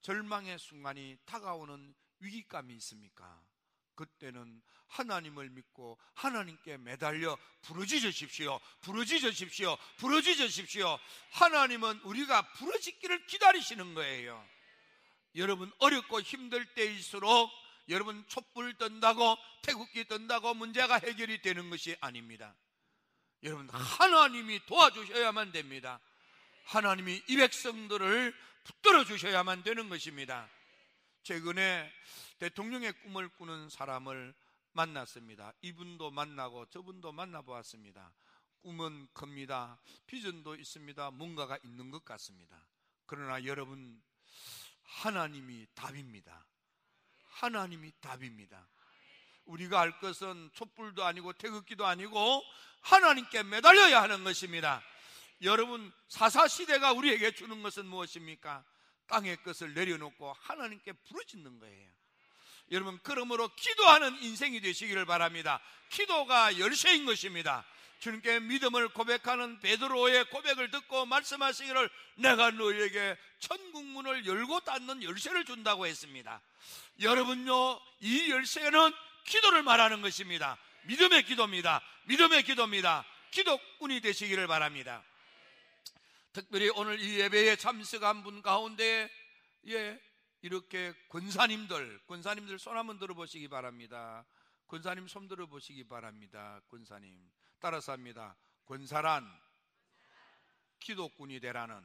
절망의 0.03 0.61
순간이 0.61 1.19
다가오는 1.25 1.93
위기감이 2.21 2.73
있습니까? 2.77 3.43
그때는 3.97 4.63
하나님을 4.87 5.51
믿고 5.51 5.99
하나님께 6.15 6.77
매달려 6.79 7.37
부르짖으십시오. 7.63 8.61
부르짖으십시오. 8.83 9.77
부르짖으십시오. 9.97 10.99
하나님은 11.33 12.01
우리가 12.03 12.53
부르짖기를 12.53 13.27
기다리시는 13.27 13.95
거예요. 13.95 14.45
여러분 15.35 15.73
어렵고 15.79 16.21
힘들 16.21 16.65
때일수록 16.75 17.51
여러분 17.89 18.25
촛불 18.29 18.79
뜬다고 18.79 19.37
태극기 19.63 20.05
뜬다고 20.05 20.55
문제가 20.55 20.99
해결이 20.99 21.43
되는 21.43 21.71
것이 21.71 21.97
아닙니다. 22.01 22.55
여러분 23.45 23.69
하나님이 23.69 24.65
도와주셔야만 24.65 25.53
됩니다. 25.53 26.01
하나님이 26.65 27.23
이 27.29 27.37
백성들을 27.37 28.35
붙들어 28.65 29.05
주셔야만 29.05 29.63
되는 29.63 29.91
것입니다. 29.91 30.49
최근에 31.25 31.93
대통령의 32.39 32.95
꿈을 33.03 33.29
꾸는 33.29 33.69
사람을 33.69 34.35
만났습니다. 34.73 35.53
이분도 35.61 36.11
만나고 36.11 36.71
저분도 36.71 37.13
만나보았습니다. 37.13 38.15
꿈은 38.63 39.09
큽니다. 39.13 39.79
비전도 40.07 40.55
있습니다. 40.55 41.11
뭔가가 41.11 41.59
있는 41.65 41.91
것 41.91 42.03
같습니다. 42.03 42.67
그러나 43.05 43.45
여러분, 43.45 44.03
하나님이 44.85 45.67
답입니다. 45.75 46.47
하나님이 47.25 47.93
답입니다. 48.01 48.67
우리가 49.47 49.81
알 49.81 49.99
것은 50.01 50.51
촛불도 50.55 51.05
아니고 51.05 51.33
태극기도 51.35 51.87
아니고 51.87 52.43
하나님께 52.81 53.43
매달려야 53.45 54.03
하는 54.03 54.25
것입니다. 54.25 54.83
여러분, 55.43 55.93
사사시대가 56.09 56.93
우리에게 56.93 57.33
주는 57.33 57.63
것은 57.63 57.87
무엇입니까? 57.87 58.65
땅의 59.07 59.43
것을 59.43 59.75
내려놓고 59.75 60.35
하나님께 60.41 60.93
부르짖는 60.93 61.59
거예요. 61.59 61.91
여러분, 62.71 62.99
그러므로 63.03 63.49
기도하는 63.55 64.23
인생이 64.23 64.61
되시기를 64.61 65.05
바랍니다. 65.05 65.61
기도가 65.91 66.59
열쇠인 66.59 67.05
것입니다. 67.05 67.65
주님께 67.99 68.41
믿음을 68.41 68.89
고백하는 68.89 69.61
베드로의 69.61 70.29
고백을 70.31 70.71
듣고 70.71 71.07
말씀하시기를 71.07 71.91
내가 72.17 72.51
너희에게 72.51 73.17
천국문을 73.39 74.27
열고 74.27 74.61
닫는 74.61 75.03
열쇠를 75.03 75.45
준다고 75.45 75.87
했습니다. 75.87 76.41
여러분요, 77.01 77.81
이 78.01 78.31
열쇠는 78.31 78.93
기도를 79.25 79.63
말하는 79.63 80.03
것입니다. 80.03 80.59
믿음의 80.85 81.25
기도입니다. 81.25 81.83
믿음의 82.07 82.43
기도입니다. 82.45 83.05
기도꾼이 83.31 84.01
되시기를 84.01 84.47
바랍니다. 84.47 85.03
특별히 86.33 86.71
오늘 86.71 87.01
이 87.01 87.21
예배에 87.21 87.57
참석한 87.57 88.23
분 88.23 88.43
가운데 88.43 89.11
예, 89.69 90.01
이렇게 90.43 90.93
권사님들, 91.09 92.01
권사님들 92.07 92.59
손 92.59 92.77
한번 92.77 92.99
들어보시기 92.99 93.49
바랍니다. 93.49 94.25
권사님 94.67 95.09
손 95.09 95.27
들어보시기 95.27 95.85
바랍니다. 95.89 96.61
권사님. 96.69 97.19
따라서 97.61 97.93
합니다. 97.93 98.37
권사란 98.67 99.27
기도꾼이 100.81 101.41
되라는 101.41 101.81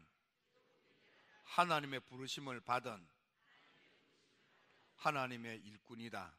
하나님의 1.43 2.01
부르심을 2.01 2.59
받은 2.59 3.07
하나님의 4.97 5.61
일꾼이다. 5.61 6.35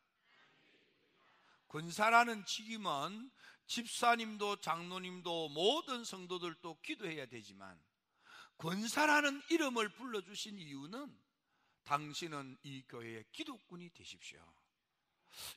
권사라는 1.70 2.44
직임은 2.46 3.30
집사님도 3.66 4.56
장로님도 4.56 5.50
모든 5.50 6.02
성도들도 6.02 6.80
기도해야 6.82 7.26
되지만 7.26 7.80
권사라는 8.58 9.40
이름을 9.50 9.90
불러주신 9.90 10.58
이유는 10.58 11.16
당신은 11.84 12.58
이 12.64 12.82
교회의 12.88 13.24
기독군이 13.30 13.88
되십시오. 13.90 14.44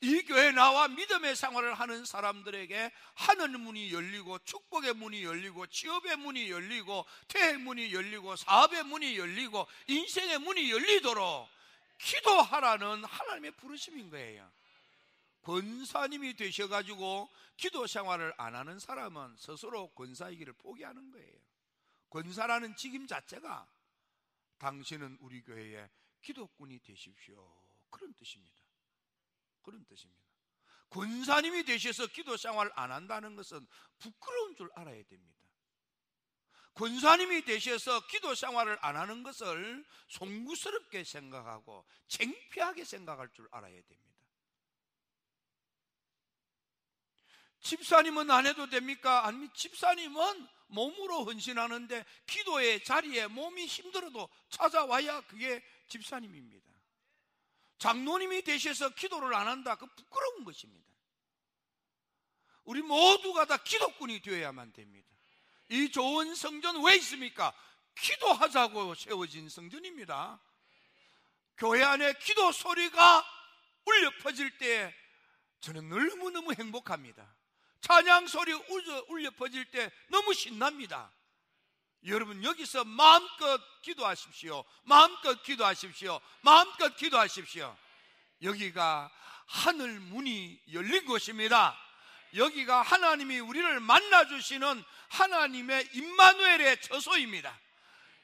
이 0.02 0.21
교회 0.21 0.52
나와 0.52 0.88
믿음의 0.88 1.36
생활을 1.36 1.73
하는 1.73 2.06
사람들에게 2.06 2.91
하늘 3.15 3.49
문이 3.49 3.91
열리고 3.91 4.38
축복의 4.45 4.93
문이 4.93 5.23
열리고 5.23 5.65
취업의 5.65 6.17
문이 6.17 6.52
열리고 6.52 7.08
퇴의 7.28 7.58
문이 7.58 7.91
열리고 7.91 8.36
사업의 8.36 8.84
문이 8.84 9.17
열리고 9.17 9.67
인생의 9.88 10.38
문이 10.39 10.69
열리도록 10.69 11.49
기도하라는 11.97 13.04
하나님의 13.04 13.52
부르심인 13.58 14.12
거예요. 14.12 14.47
권사님이 15.43 16.36
되셔가지고 16.36 17.29
기도 17.58 17.86
생활을 17.86 18.34
안 18.38 18.56
하는 18.56 18.79
사람은 18.79 19.36
스스로 19.38 19.89
권사이기를 19.93 20.53
포기하는 20.53 21.12
거예요. 21.12 21.39
권사라는 22.10 22.75
직임 22.75 23.08
자체가 23.08 23.67
당신은 24.58 25.17
우리 25.19 25.41
교회의 25.43 25.89
기도꾼이 26.21 26.79
되십시오. 26.79 27.45
그런 27.89 28.13
뜻입니다. 28.13 28.56
그런 29.62 29.84
뜻입니다. 29.86 30.21
권사님이 30.89 31.63
되셔서 31.63 32.08
기도 32.08 32.38
생활 32.38 32.71
안 32.75 32.91
한다는 32.91 33.36
것은 33.36 33.67
부끄러운 33.99 34.56
줄 34.56 34.69
알아야 34.75 35.03
됩니다. 35.03 35.41
권사님이 36.75 37.43
되셔서 37.45 38.08
기도 38.08 38.34
생활을 38.34 38.77
안 38.82 38.95
하는 38.95 39.23
것을 39.23 39.86
송구스럽게 40.08 41.03
생각하고 41.03 41.86
창피하게 42.08 42.86
생각할 42.86 43.29
줄 43.34 43.47
알아야 43.51 43.82
됩니다. 43.82 44.12
집사님은 47.63 48.30
안 48.30 48.45
해도 48.45 48.69
됩니까? 48.69 49.26
아니, 49.26 49.49
집사님은 49.54 50.47
몸으로 50.67 51.23
헌신하는데 51.23 52.06
기도의 52.28 52.84
자리에 52.84 53.28
몸이 53.28 53.65
힘들어도 53.65 54.30
찾아와야 54.49 55.21
그게 55.21 55.63
집사님입니다. 55.88 56.71
장로님이 57.78 58.43
되셔서 58.43 58.89
기도를 58.89 59.34
안 59.34 59.47
한다. 59.47 59.76
그 59.76 59.86
부끄러운 59.88 60.43
것입니다. 60.43 60.88
우리 62.65 62.82
모두가 62.82 63.45
다 63.45 63.58
기도꾼이 63.58 64.21
되어야만 64.21 64.73
됩니다. 64.73 65.08
이 65.69 65.89
좋은 65.89 66.36
성전 66.36 66.84
왜 66.84 66.95
있습니까? 66.97 67.54
기도하자고 67.95 68.95
세워진 68.95 69.49
성전입니다. 69.49 70.39
교회 71.58 71.84
안에 71.84 72.13
기도 72.19 72.52
소리가 72.52 73.26
울려 73.86 74.12
퍼질 74.21 74.58
때 74.58 74.93
저는 75.60 75.89
너무너무 75.89 76.54
행복합니다. 76.54 77.42
찬양 77.84 78.28
소리 78.28 78.54
울려 78.54 79.32
퍼질 79.32 79.65
때 79.65 79.91
너무 80.08 80.34
신납니다. 80.34 81.12
여러분 82.06 82.43
여기서 82.43 82.86
마음껏 82.86 83.62
기도하십시오. 83.82 84.63
마음껏 84.84 85.43
기도하십시오. 85.43 86.19
마음껏 86.41 86.96
기도하십시오. 86.96 87.78
여기가 88.41 89.12
하늘 89.46 90.00
문이 90.00 90.60
열린 90.72 91.06
곳입니다. 91.06 91.78
여기가 92.36 92.82
하나님이 92.82 93.39
우리를 93.39 93.80
만나 93.82 94.28
주시는 94.28 94.84
하나님의 95.10 95.89
임마누엘의 95.93 96.82
처소입니다. 96.82 97.58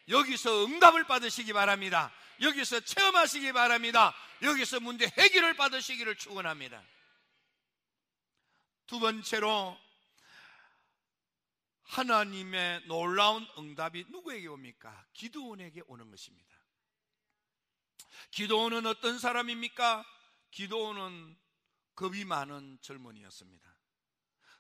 여기서 0.08 0.65
응답을 0.65 1.04
받으시기 1.04 1.54
바랍니다. 1.54 2.12
여기서 2.41 2.80
체험하시기 2.80 3.52
바랍니다. 3.52 4.15
여기서 4.41 4.80
문제 4.80 5.06
해결을 5.17 5.54
받으시기를 5.56 6.15
축원합니다. 6.15 6.82
두 8.89 8.99
번째로 8.99 9.78
하나님의 11.84 12.88
놀라운 12.88 13.45
응답이 13.56 14.06
누구에게 14.10 14.47
옵니까? 14.47 15.06
기도원에게 15.13 15.84
오는 15.86 16.10
것입니다. 16.10 16.58
기도원은 18.32 18.88
어떤 18.88 19.19
사람입니까? 19.19 20.04
기도원은 20.49 21.38
겁이 21.93 22.25
많은 22.25 22.80
젊은이였습니다. 22.82 23.71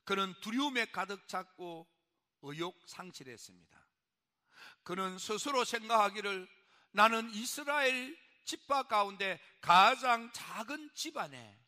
그는 0.03 0.35
두려움에 0.41 0.85
가득 0.91 1.27
찼고 1.27 1.87
의욕 2.43 2.79
상실했습니다. 2.85 3.87
그는 4.83 5.17
스스로 5.17 5.65
생각하기를 5.65 6.47
나는 6.91 7.33
이스라엘 7.33 8.15
집파 8.45 8.83
가운데 8.83 9.39
가장 9.59 10.31
작은 10.33 10.91
집안에 10.93 11.59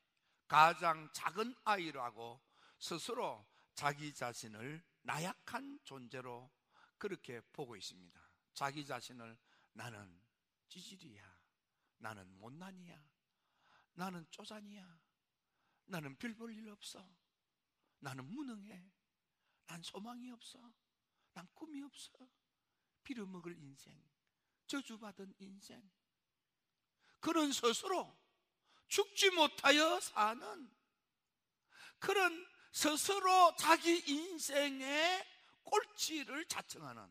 가장 0.47 1.09
작은 1.13 1.55
아이라고 1.63 2.50
스스로 2.81 3.45
자기 3.75 4.11
자신을 4.13 4.83
나약한 5.03 5.79
존재로 5.83 6.51
그렇게 6.97 7.39
보고 7.53 7.75
있습니다. 7.75 8.19
자기 8.53 8.85
자신을 8.85 9.37
나는 9.73 10.19
찌질이야. 10.67 11.41
나는 11.99 12.27
못난이야. 12.39 13.09
나는 13.93 14.25
쪼잔이야. 14.31 14.99
나는 15.85 16.15
별 16.17 16.33
볼 16.35 16.57
일 16.57 16.69
없어. 16.69 17.07
나는 17.99 18.25
무능해. 18.25 18.91
난 19.67 19.81
소망이 19.83 20.31
없어. 20.31 20.73
난 21.33 21.47
꿈이 21.53 21.83
없어. 21.83 22.27
빌어먹을 23.03 23.57
인생. 23.59 24.03
저주받은 24.65 25.35
인생. 25.37 25.91
그런 27.19 27.51
스스로 27.51 28.17
죽지 28.87 29.29
못하여 29.31 29.99
사는 29.99 30.75
그런 31.99 32.50
스스로 32.71 33.55
자기 33.57 34.01
인생의 34.07 35.27
꼴찌를 35.63 36.45
자청하는 36.45 37.03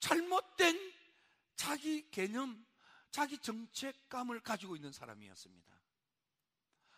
잘못된 0.00 0.94
자기 1.56 2.08
개념, 2.10 2.64
자기 3.10 3.38
정체감을 3.38 4.40
가지고 4.40 4.76
있는 4.76 4.92
사람이었습니다. 4.92 5.74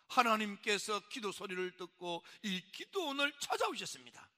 하나님께서 0.07 0.99
기도 1.09 1.31
소리를 1.31 1.77
듣고 1.77 2.23
이 2.43 2.61
기도원을 2.71 3.31
찾아오셨습니다. 3.39 4.29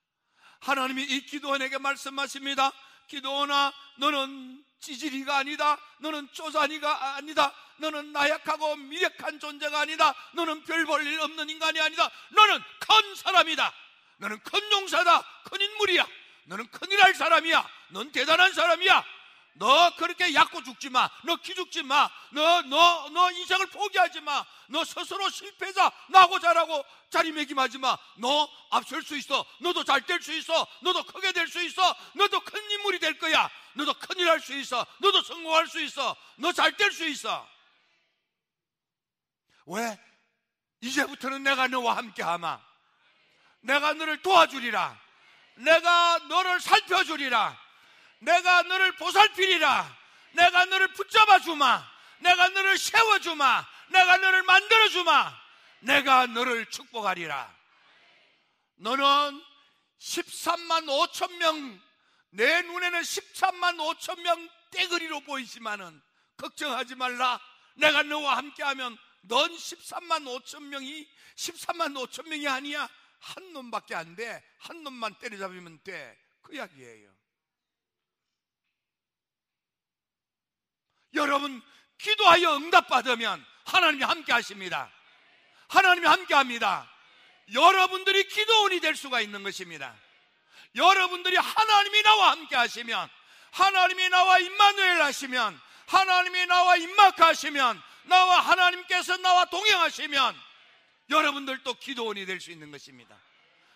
하나님이 0.59 1.03
이 1.03 1.25
기도원에게 1.25 1.77
말씀하십니다. 1.79 2.71
기도원아, 3.11 3.73
너는 3.97 4.63
찌질이가 4.79 5.37
아니다. 5.39 5.77
너는 5.99 6.29
쪼잔이가 6.31 7.15
아니다. 7.17 7.53
너는 7.77 8.13
나약하고 8.13 8.77
미력한 8.77 9.37
존재가 9.39 9.81
아니다. 9.81 10.15
너는 10.33 10.63
별 10.63 10.85
볼 10.85 11.05
일 11.05 11.19
없는 11.19 11.49
인간이 11.49 11.79
아니다. 11.81 12.09
너는 12.29 12.59
큰 12.79 13.15
사람이다. 13.15 13.73
너는 14.17 14.39
큰 14.43 14.71
용사다. 14.71 15.21
큰 15.43 15.59
인물이야. 15.61 16.07
너는 16.45 16.67
큰일 16.71 17.01
할 17.03 17.13
사람이야. 17.13 17.67
넌 17.89 18.11
대단한 18.11 18.53
사람이야. 18.53 19.03
너 19.53 19.93
그렇게 19.95 20.33
약고 20.33 20.63
죽지 20.63 20.89
마. 20.89 21.09
너 21.23 21.35
기죽지 21.35 21.83
마. 21.83 22.09
너, 22.31 22.61
너, 22.63 23.09
너 23.09 23.31
인생을 23.31 23.67
포기하지 23.67 24.21
마. 24.21 24.45
너 24.67 24.83
스스로 24.85 25.29
실패자, 25.29 25.91
나고 26.09 26.39
자라고 26.39 26.83
자리매김하지 27.09 27.77
마. 27.77 27.97
너 28.17 28.49
앞설 28.69 29.03
수 29.03 29.17
있어. 29.17 29.45
너도 29.59 29.83
잘 29.83 30.01
될 30.05 30.21
수 30.21 30.31
있어. 30.33 30.65
너도 30.81 31.03
크게 31.03 31.31
될 31.33 31.47
수 31.47 31.61
있어. 31.63 31.95
너도 32.15 32.39
큰 32.41 32.71
인물이 32.71 32.99
될 32.99 33.19
거야. 33.19 33.49
너도 33.73 33.93
큰일 33.95 34.29
할 34.29 34.39
수 34.39 34.53
있어. 34.55 34.85
너도 34.99 35.21
성공할 35.21 35.67
수 35.67 35.81
있어. 35.81 36.15
너 36.37 36.51
잘 36.53 36.75
될 36.77 36.91
수 36.91 37.05
있어. 37.07 37.47
왜? 39.65 39.99
이제부터는 40.81 41.43
내가 41.43 41.67
너와 41.67 41.97
함께 41.97 42.23
하마. 42.23 42.59
내가 43.61 43.93
너를 43.93 44.21
도와주리라. 44.21 44.99
내가 45.57 46.17
너를 46.29 46.59
살펴주리라. 46.59 47.59
내가 48.21 48.61
너를 48.63 48.95
보살피리라. 48.97 49.97
내가 50.33 50.65
너를 50.65 50.93
붙잡아 50.93 51.39
주마. 51.39 51.83
내가 52.19 52.47
너를 52.49 52.77
세워 52.77 53.19
주마. 53.19 53.65
내가 53.89 54.17
너를 54.17 54.43
만들어 54.43 54.89
주마. 54.89 55.33
내가 55.79 56.27
너를 56.27 56.67
축복하리라. 56.67 57.53
너는 58.75 59.03
13만 59.99 60.85
5천 60.85 61.37
명, 61.37 61.81
내 62.31 62.61
눈에는 62.61 63.01
13만 63.01 63.77
5천 63.77 64.21
명 64.21 64.49
떼거리로 64.71 65.21
보이지만은 65.21 66.01
걱정하지 66.37 66.95
말라. 66.95 67.39
내가 67.75 68.03
너와 68.03 68.37
함께하면 68.37 68.97
넌 69.21 69.51
13만 69.51 70.25
5천 70.25 70.63
명이 70.63 71.07
13만 71.35 71.95
5천 71.95 72.27
명이 72.27 72.47
아니야. 72.47 72.89
한 73.19 73.53
놈밖에 73.53 73.93
안 73.95 74.15
돼. 74.15 74.43
한 74.57 74.83
놈만 74.83 75.15
때려잡으면 75.19 75.83
돼. 75.83 76.17
그 76.41 76.55
이야기예요. 76.55 77.20
여러분 81.13 81.61
기도하여 81.97 82.55
응답받으면 82.57 83.45
하나님이 83.65 84.03
함께 84.03 84.33
하십니다. 84.33 84.91
하나님이 85.67 86.07
함께 86.07 86.33
합니다. 86.33 86.89
여러분들이 87.53 88.27
기도원이 88.27 88.79
될 88.79 88.95
수가 88.95 89.21
있는 89.21 89.43
것입니다. 89.43 89.93
여러분들이 90.75 91.35
하나님이 91.37 92.01
나와 92.03 92.31
함께 92.31 92.55
하시면 92.55 93.09
하나님이 93.51 94.09
나와 94.09 94.39
임마누엘 94.39 95.01
하시면 95.01 95.59
하나님이 95.87 96.45
나와 96.45 96.77
임마크 96.77 97.21
하시면 97.21 97.81
나와 98.03 98.39
하나님께서 98.39 99.17
나와 99.17 99.45
동행하시면 99.45 100.35
여러분들도 101.09 101.73
기도원이 101.75 102.25
될 102.25 102.39
수 102.39 102.51
있는 102.51 102.71
것입니다. 102.71 103.17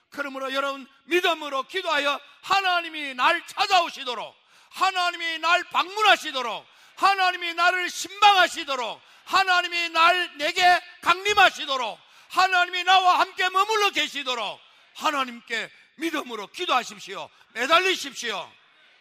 그러므로 0.10 0.54
여러분 0.54 0.88
믿음으로 1.06 1.64
기도하여 1.64 2.20
하나님이 2.42 3.16
날 3.16 3.46
찾아오시도록 3.48 4.34
하나님이 4.70 5.40
날 5.40 5.64
방문하시도록 5.66 6.66
하나님이 6.98 7.54
나를 7.54 7.90
신방하시도록 7.90 9.02
하나님이 9.26 9.90
날 9.90 10.38
내게 10.38 10.64
강림하시도록 11.02 12.00
하나님이 12.30 12.84
나와 12.84 13.20
함께 13.20 13.50
머물러 13.50 13.90
계시도록 13.92 14.60
하나님께 14.96 15.72
믿음으로 15.96 16.48
기도하십시오. 16.48 17.30
매달리십시오. 17.54 18.52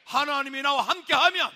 하나님이 0.05 0.63
나와 0.63 0.83
함께 0.83 1.15
하면 1.15 1.51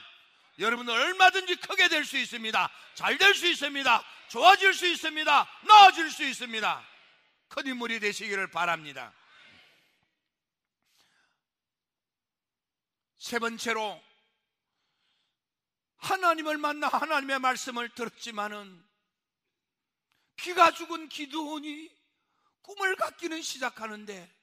여러분은 0.58 0.92
얼마든지 0.92 1.56
크게 1.56 1.88
될 1.88 2.04
수 2.04 2.16
있습니다. 2.18 2.70
잘 2.94 3.16
될 3.18 3.34
수 3.34 3.46
있습니다. 3.46 4.04
좋아질 4.28 4.74
수 4.74 4.86
있습니다. 4.86 5.48
나아질 5.62 6.10
수 6.10 6.24
있습니다. 6.24 6.88
큰 7.48 7.66
인물이 7.66 8.00
되시기를 8.00 8.50
바랍니다. 8.50 9.12
세 13.18 13.38
번째로 13.38 14.02
하나님을 15.98 16.58
만나 16.58 16.88
하나님의 16.88 17.38
말씀을 17.40 17.88
들었지만은 17.90 18.86
기가 20.36 20.72
죽은 20.72 21.08
기도원이 21.08 21.96
꿈을 22.62 22.96
갖기는 22.96 23.42
시작하는데 23.42 24.38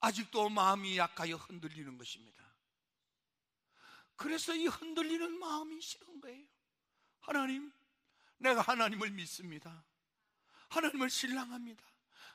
아직도 0.00 0.48
마음이 0.48 0.98
약하여 0.98 1.36
흔들리는 1.36 1.96
것입니다. 1.96 2.42
그래서 4.16 4.54
이 4.54 4.66
흔들리는 4.66 5.38
마음이 5.38 5.80
싫은 5.80 6.20
거예요. 6.20 6.46
하나님, 7.20 7.72
내가 8.38 8.60
하나님을 8.62 9.10
믿습니다. 9.10 9.84
하나님을 10.68 11.08
신랑합니다. 11.10 11.84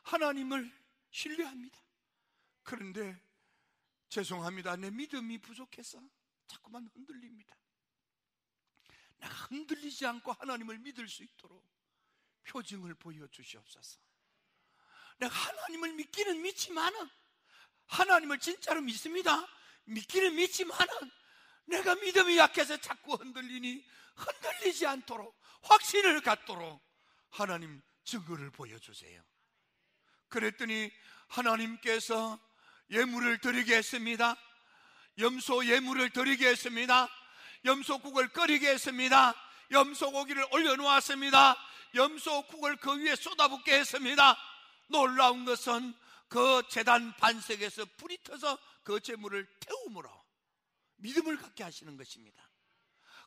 하나님을 0.03 0.71
신뢰합니다. 1.11 1.77
그런데 2.63 3.21
죄송합니다. 4.09 4.77
내 4.77 4.89
믿음이 4.89 5.39
부족해서 5.39 6.01
자꾸만 6.45 6.87
흔들립니다. 6.93 7.55
내가 9.17 9.33
흔들리지 9.33 10.05
않고 10.05 10.33
하나님을 10.33 10.79
믿을 10.79 11.07
수 11.07 11.23
있도록 11.23 11.65
표징을 12.47 12.93
보여주시옵소서. 12.95 13.99
내가 15.17 15.33
하나님을 15.33 15.93
믿기는 15.93 16.41
믿지만은 16.41 17.09
하나님을 17.87 18.39
진짜로 18.39 18.81
믿습니다. 18.81 19.47
믿기는 19.85 20.35
믿지만은 20.35 20.87
내가 21.65 21.95
믿음이 21.95 22.37
약해서 22.37 22.77
자꾸 22.77 23.15
흔들리니 23.15 23.85
흔들리지 24.15 24.85
않도록 24.85 25.39
확신을 25.61 26.21
갖도록 26.21 26.81
하나님 27.29 27.81
증거를 28.03 28.51
보여주세요. 28.51 29.21
그랬더니 30.29 30.91
하나님께서 31.27 32.39
예물을 32.89 33.39
드리게 33.39 33.75
했습니다. 33.75 34.35
염소 35.19 35.65
예물을 35.65 36.11
드리게 36.11 36.47
했습니다. 36.47 37.09
염소국을 37.65 38.29
끓이게 38.29 38.69
했습니다. 38.69 39.33
염소고기를 39.71 40.47
올려놓았습니다. 40.51 41.57
염소국을 41.95 42.77
그 42.77 42.97
위에 42.97 43.15
쏟아붓게 43.15 43.79
했습니다. 43.79 44.37
놀라운 44.87 45.45
것은 45.45 45.93
그 46.29 46.61
재단 46.69 47.13
반석에서 47.17 47.85
불이 47.97 48.19
터서 48.23 48.57
그 48.83 48.99
재물을 48.99 49.45
태움으로 49.59 50.09
믿음을 50.97 51.37
갖게 51.37 51.63
하시는 51.63 51.95
것입니다. 51.97 52.49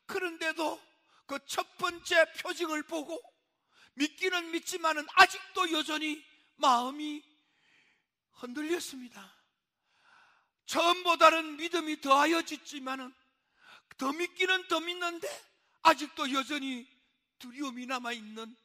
그런데도 0.07 0.90
그 1.31 1.38
첫 1.47 1.77
번째 1.79 2.33
표징을 2.40 2.83
보고 2.83 3.23
믿기는 3.95 4.51
믿지만은 4.51 5.07
아직도 5.14 5.71
여전히 5.71 6.25
마음이 6.57 7.23
흔들렸습니다. 8.33 9.37
처음보다는 10.66 11.57
믿음이 11.57 12.01
더하여졌지만은 12.01 13.14
더 14.00 14.10
믿기는 14.14 14.66
더 14.68 14.80
믿는데 14.80 15.28
아직도 15.82 16.32
여전히 16.32 16.88
두려움이 17.38 17.84
남아 17.84 18.12
있는 18.12 18.56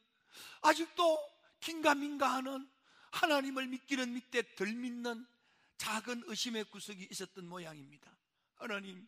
아직도 0.62 1.18
긴가민가하는 1.60 2.66
하나님을 3.12 3.66
믿기는 3.66 4.14
믿되 4.14 4.54
덜 4.54 4.72
믿는 4.72 5.26
작은 5.76 6.22
의심의 6.24 6.64
구석이 6.64 7.08
있었던 7.10 7.46
모양입니다. 7.46 8.16
하나님, 8.54 9.06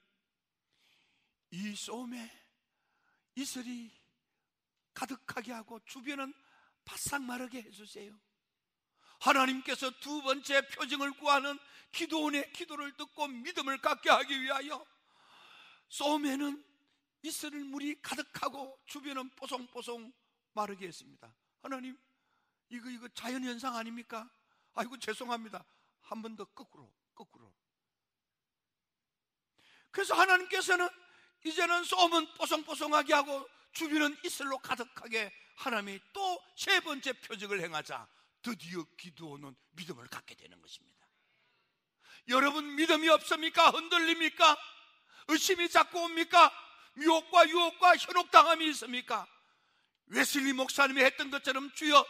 이 1.50 1.74
소음에 1.74 2.30
이슬이 3.34 3.90
가득하게 4.92 5.52
하고 5.52 5.80
주변은 5.86 6.34
바싹 6.84 7.22
마르게 7.22 7.62
해주세요. 7.62 8.14
하나님께서 9.20 9.90
두 10.00 10.20
번째 10.20 10.68
표징을 10.68 11.12
구하는 11.12 11.58
기도원의 11.92 12.52
기도를 12.52 12.94
듣고 12.98 13.28
믿음을 13.28 13.78
갖게 13.78 14.10
하기 14.10 14.42
위하여 14.42 14.84
소음에는 15.88 16.64
이슬을 17.22 17.64
물이 17.64 18.00
가득하고 18.02 18.78
주변은 18.86 19.30
뽀송뽀송 19.30 20.12
마르게 20.52 20.86
했습니다. 20.88 21.34
하나님, 21.62 21.98
이거 22.68 22.88
이거 22.90 23.08
자연 23.08 23.42
현상 23.44 23.76
아닙니까? 23.76 24.30
아이고 24.74 24.98
죄송합니다. 24.98 25.64
한 26.02 26.22
번 26.22 26.36
더 26.36 26.44
거꾸로 26.44 26.92
거꾸로. 27.14 27.52
그래서 29.90 30.14
하나님께서는 30.14 30.88
이제는 31.44 31.84
소음은 31.84 32.34
뽀송뽀송하게 32.34 33.14
하고 33.14 33.48
주변은 33.72 34.16
이슬로 34.24 34.58
가득하게 34.58 35.32
하나님이 35.56 36.00
또 36.12 36.38
세 36.56 36.80
번째 36.80 37.12
표적을 37.20 37.60
행하자 37.60 38.08
드디어 38.42 38.84
기도는 38.96 39.54
믿음을 39.72 40.06
갖게 40.08 40.34
되는 40.34 40.60
것입니다. 40.60 41.06
여러분 42.28 42.74
믿음이 42.74 43.08
없습니까? 43.08 43.70
흔들립니까? 43.70 44.56
의심이 45.28 45.68
자꾸 45.68 46.00
옵니까? 46.04 46.52
미혹과 46.94 47.48
유혹과 47.48 47.96
현혹당함이 47.96 48.66
있습니까? 48.70 49.26
웨슬리 50.06 50.52
목사님이 50.52 51.02
했던 51.02 51.30
것처럼 51.30 51.70
주여 51.74 52.04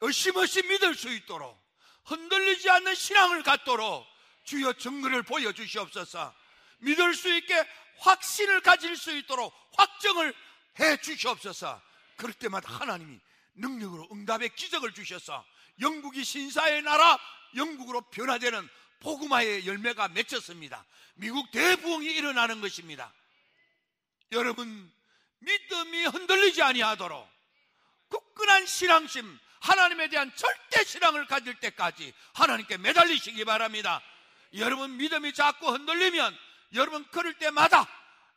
의심 0.00 0.36
없이 0.36 0.62
믿을 0.62 0.94
수 0.94 1.12
있도록 1.12 1.58
흔들리지 2.04 2.68
않는 2.70 2.94
신앙을 2.94 3.42
갖도록 3.42 4.06
주여 4.44 4.72
증거를 4.74 5.22
보여주시옵소서 5.22 6.34
믿을 6.78 7.14
수 7.14 7.32
있게 7.32 7.54
확신을 7.98 8.60
가질 8.60 8.96
수 8.96 9.16
있도록 9.16 9.52
확정을 9.76 10.34
해 10.80 10.96
주시옵소서 11.00 11.80
그럴 12.16 12.32
때마다 12.34 12.72
하나님이 12.72 13.20
능력으로 13.54 14.08
응답의 14.12 14.54
기적을 14.54 14.92
주셔서 14.92 15.44
영국이 15.80 16.24
신사의 16.24 16.82
나라 16.82 17.18
영국으로 17.54 18.02
변화되는 18.02 18.68
복음화의 19.00 19.66
열매가 19.66 20.08
맺혔습니다 20.08 20.84
미국 21.14 21.50
대부흥이 21.50 22.06
일어나는 22.06 22.60
것입니다 22.60 23.12
여러분 24.32 24.92
믿음이 25.40 26.06
흔들리지 26.06 26.62
아니하도록 26.62 27.28
굳건한 28.08 28.66
신앙심 28.66 29.38
하나님에 29.60 30.08
대한 30.08 30.30
절대 30.34 30.84
신앙을 30.84 31.26
가질 31.26 31.54
때까지 31.60 32.12
하나님께 32.34 32.78
매달리시기 32.78 33.44
바랍니다. 33.44 34.00
여러분 34.54 34.96
믿음이 34.96 35.34
자꾸 35.34 35.72
흔들리면 35.72 36.36
여러분 36.74 37.04
그럴 37.10 37.34
때마다 37.34 37.86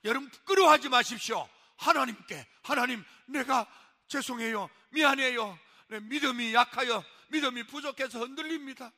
여러분 0.03 0.29
부끄러워하지 0.29 0.89
마십시오. 0.89 1.47
하나님께 1.77 2.47
하나님 2.63 3.03
내가 3.25 3.67
죄송해요. 4.07 4.69
미안해요. 4.89 5.57
내 5.87 5.99
믿음이 5.99 6.53
약하여 6.53 7.03
믿음이 7.29 7.63
부족해서 7.63 8.19
흔들립니다. 8.19 8.91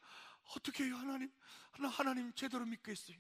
어떻게 0.55 0.83
해요, 0.85 0.97
하나님? 0.97 1.31
나 1.79 1.87
하나님 1.89 2.33
제대로 2.33 2.65
믿겠어요. 2.65 3.17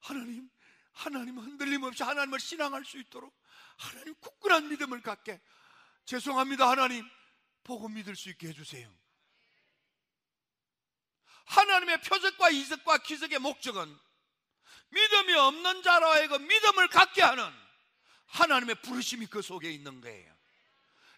하나님, 0.00 0.48
하나님 0.92 1.38
흔들림 1.38 1.82
없이 1.82 2.02
하나님을 2.02 2.38
신앙할 2.38 2.84
수 2.84 2.98
있도록 2.98 3.34
하나님 3.76 4.14
굳건한 4.16 4.68
믿음을 4.68 5.00
갖게 5.02 5.40
죄송합니다, 6.04 6.68
하나님. 6.68 7.08
보고 7.64 7.88
믿을 7.88 8.16
수 8.16 8.28
있게 8.30 8.48
해주세요. 8.48 8.92
하나님의 11.44 12.00
표적과 12.02 12.50
이적과 12.50 12.98
기적의 12.98 13.38
목적은 13.38 13.98
믿음이 14.90 15.32
없는 15.34 15.82
자로 15.82 16.06
하여금 16.06 16.46
믿음을 16.46 16.88
갖게 16.88 17.22
하는 17.22 17.44
하나님의 18.26 18.76
부르심이 18.82 19.26
그 19.26 19.42
속에 19.42 19.70
있는 19.70 20.00
거예요. 20.00 20.32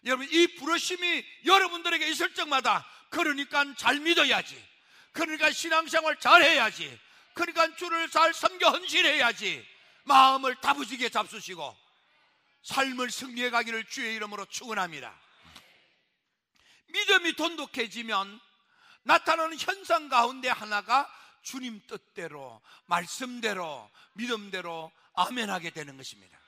여러분, 0.05 0.27
이 0.29 0.55
부르심이 0.55 1.25
여러분들에게 1.45 2.07
있을 2.09 2.33
적마다 2.35 2.87
그러니까 3.09 3.73
잘 3.75 3.99
믿어야지. 3.99 4.74
그러니까 5.15 5.49
신앙생활 5.49 6.19
잘 6.19 6.43
해야지. 6.43 6.99
그러니까 7.33 7.73
주를 7.75 8.09
잘 8.09 8.33
섬겨 8.33 8.69
헌신해야지. 8.69 9.65
마음을 10.03 10.55
다부지게 10.61 11.09
잡수시고 11.09 11.75
삶을 12.61 13.09
승리해 13.09 13.49
가기를 13.49 13.85
주의 13.85 14.15
이름으로 14.15 14.45
축원합니다. 14.45 15.17
믿음이 16.87 17.33
돈독해지면 17.33 18.39
나타나는 19.03 19.57
현상 19.57 20.09
가운데 20.09 20.49
하나가 20.49 21.09
주님 21.41 21.81
뜻대로 21.87 22.61
말씀대로 22.85 23.89
믿음대로 24.13 24.91
아멘하게 25.13 25.69
되는 25.69 25.95
것입니다. 25.95 26.39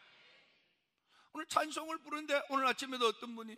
오늘 1.34 1.46
찬송을 1.48 2.00
부르는데 2.00 2.42
오늘 2.50 2.68
아침에도 2.68 3.08
어떤 3.08 3.36
분이 3.36 3.56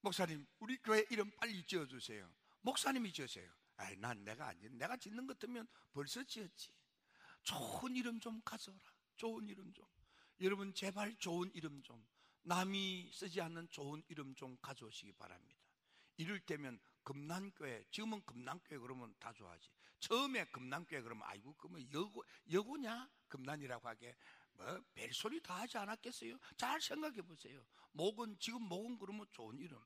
목사님 0.00 0.46
우리 0.60 0.76
교회 0.78 1.04
이름 1.10 1.30
빨리 1.38 1.64
지어주세요. 1.66 2.28
목사님이 2.62 3.12
지으세요. 3.12 3.59
아이 3.80 3.96
난 3.96 4.22
내가 4.24 4.48
아니 4.48 4.68
내가 4.70 4.96
짓는 4.96 5.26
것 5.26 5.38
같으면 5.38 5.66
벌써 5.92 6.22
지었지. 6.24 6.72
좋은 7.42 7.96
이름 7.96 8.20
좀 8.20 8.40
가져라. 8.44 8.78
좋은 9.16 9.48
이름 9.48 9.72
좀. 9.72 9.86
여러분 10.40 10.72
제발 10.74 11.16
좋은 11.16 11.50
이름 11.54 11.82
좀 11.82 12.06
남이 12.42 13.10
쓰지 13.12 13.40
않는 13.40 13.68
좋은 13.70 14.02
이름 14.08 14.34
좀 14.34 14.56
가져오시기 14.60 15.12
바랍니다. 15.12 15.60
이럴 16.16 16.38
때면 16.40 16.78
금난교회 17.02 17.86
지금은 17.90 18.22
금난교회 18.26 18.78
그러면 18.78 19.14
다 19.18 19.32
좋아하지 19.32 19.70
처음에 20.00 20.44
금난교회 20.46 21.00
그러면 21.00 21.26
아이고 21.26 21.54
그러면 21.54 21.90
여고 21.92 22.22
여고냐 22.50 23.08
금난이라고 23.28 23.88
하게 23.88 24.14
뭐 24.52 24.82
별소리 24.94 25.42
다 25.42 25.60
하지 25.60 25.78
않았겠어요 25.78 26.38
잘 26.58 26.80
생각해 26.80 27.22
보세요 27.22 27.64
목은 27.92 28.36
지금 28.38 28.62
목은 28.62 28.98
그러면 28.98 29.26
좋은 29.30 29.58
이름 29.58 29.78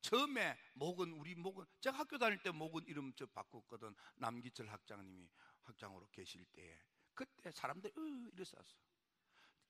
처음에 0.00 0.56
목은 0.74 1.12
우리 1.12 1.34
목은 1.34 1.64
제가 1.80 1.98
학교 1.98 2.18
다닐 2.18 2.38
때 2.42 2.50
목은 2.50 2.86
이름 2.86 3.12
저 3.14 3.26
바꿨거든 3.26 3.94
남기철 4.16 4.68
학장님이 4.68 5.28
학장으로 5.62 6.08
계실 6.10 6.44
때에 6.46 6.80
그때 7.14 7.50
사람들이 7.50 7.92
으 7.96 8.30
이랬었어 8.32 8.76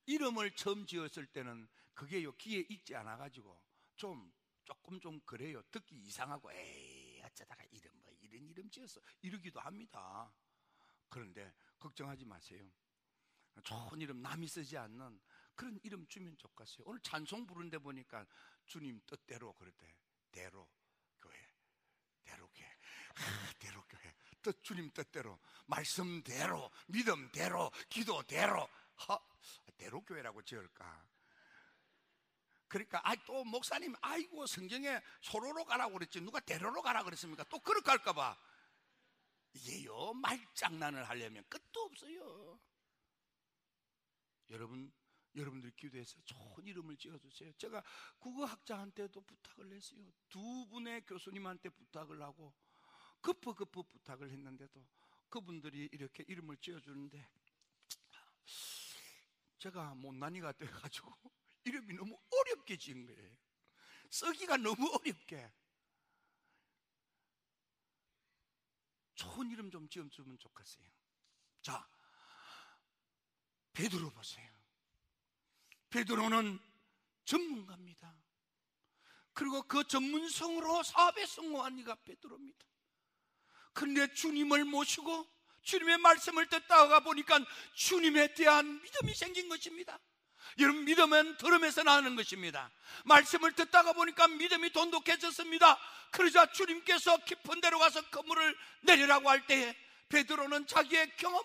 이름을 0.07 0.53
처음 0.53 0.87
지었을 0.87 1.27
때는 1.27 1.69
그게 1.95 2.23
요 2.23 2.33
귀에 2.37 2.61
익지 2.69 2.95
않아 2.95 3.17
가지고 3.17 3.61
좀 3.97 4.33
조금 4.65 5.01
좀 5.01 5.21
그래요. 5.21 5.63
듣기 5.71 5.97
이상하고 5.97 6.53
에이 6.53 7.23
어쩌다가 7.25 7.65
이름 7.71 7.91
뭐 8.03 8.15
이런 8.21 8.47
이름 8.49 8.71
지었어 8.71 9.01
이러기도 9.23 9.61
합니다. 9.61 10.33
그런데 11.09 11.53
걱정하지 11.79 12.25
마세요. 12.27 12.71
좋은 13.65 14.01
이름 14.01 14.23
남이 14.23 14.47
쓰지 14.47 14.77
않는 14.77 15.21
그런 15.55 15.79
이름 15.83 16.07
주면 16.07 16.37
좋겠어요. 16.37 16.87
오늘 16.87 17.01
찬송 17.01 17.47
부르는데 17.47 17.79
보니까 17.79 18.27
주님 18.67 19.01
뜻대로 19.07 19.53
그랬대. 19.55 19.95
대로 20.31 20.69
교회, 21.21 21.35
대로 22.25 22.49
교회, 22.55 22.77
아, 23.15 23.53
대로 23.59 23.83
교회. 23.89 24.15
뜻 24.43 24.63
주님 24.63 24.91
뜻대로, 24.93 25.39
말씀대로, 25.67 26.71
믿음대로, 26.87 27.71
기도대로. 27.89 28.69
하, 28.97 29.19
대로 29.77 30.01
교회라고 30.03 30.43
지을까? 30.43 31.09
그러니까 32.69 33.01
아 33.09 33.15
또 33.25 33.45
목사님 33.45 33.95
아이고 34.01 34.47
성경에 34.47 35.01
소로로 35.23 35.65
가라고 35.65 35.95
그랬지 35.95 36.21
누가 36.21 36.39
대로로 36.41 36.83
가라 36.83 37.03
그랬습니까? 37.03 37.45
또 37.45 37.59
그렇게 37.61 37.91
할까 37.91 38.13
봐 38.13 38.39
이게요 39.55 40.13
말장난을 40.15 41.09
하려면 41.09 41.45
끝도 41.49 41.81
없어요. 41.83 42.61
여러분 44.51 44.93
여러분들 45.35 45.71
기도해서 45.73 46.19
좋은 46.25 46.67
이름을 46.67 46.97
지어주세요. 46.97 47.53
제가 47.55 47.83
국어학자한테도 48.19 49.21
부탁을 49.21 49.73
했어요. 49.73 50.13
두 50.29 50.67
분의 50.69 51.05
교수님한테 51.07 51.69
부탁을 51.71 52.21
하고 52.23 52.55
급부급부 53.21 53.85
부탁을 53.85 54.31
했는데도 54.31 54.87
그분들이 55.29 55.89
이렇게 55.93 56.25
이름을 56.27 56.57
지어주는데 56.59 57.29
제가 59.59 59.95
못난이가 59.95 60.53
돼가지고 60.53 61.13
이름이 61.65 61.95
너무 61.95 62.19
어렵게 62.31 62.77
지은 62.77 63.07
거예요. 63.07 63.37
쓰기가 64.11 64.57
너무 64.57 64.89
어렵게. 64.95 65.53
좋은 69.15 69.51
이름 69.51 69.71
좀 69.71 69.89
지어주면 69.89 70.39
좋겠어요. 70.39 70.87
자, 71.61 71.87
베드로 73.73 74.11
보세요. 74.11 74.58
베드로는 75.91 76.59
전문가입니다. 77.25 78.15
그리고 79.33 79.63
그 79.63 79.87
전문성으로 79.87 80.83
사업에 80.83 81.25
성공한 81.27 81.79
이가 81.79 81.95
베드로입니다. 82.05 82.59
그런데 83.73 84.13
주님을 84.13 84.65
모시고 84.65 85.27
주님의 85.63 85.99
말씀을 85.99 86.49
듣다가 86.49 87.01
보니까 87.01 87.39
주님에 87.75 88.35
대한 88.35 88.83
믿음이 88.83 89.15
생긴 89.15 89.49
것입니다. 89.49 89.99
여러분 90.59 90.85
믿음은 90.85 91.37
들음에서 91.37 91.83
나는 91.83 92.17
것입니다. 92.17 92.71
말씀을 93.05 93.53
듣다가 93.53 93.93
보니까 93.93 94.27
믿음이 94.29 94.71
돈독해졌습니다. 94.71 95.79
그러자 96.11 96.51
주님께서 96.53 97.19
깊은 97.25 97.61
데로 97.61 97.79
가서 97.79 98.01
그물을 98.11 98.57
내리라고 98.83 99.29
할 99.29 99.47
때에 99.47 99.77
베드로는 100.09 100.67
자기의 100.67 101.17
경험, 101.17 101.45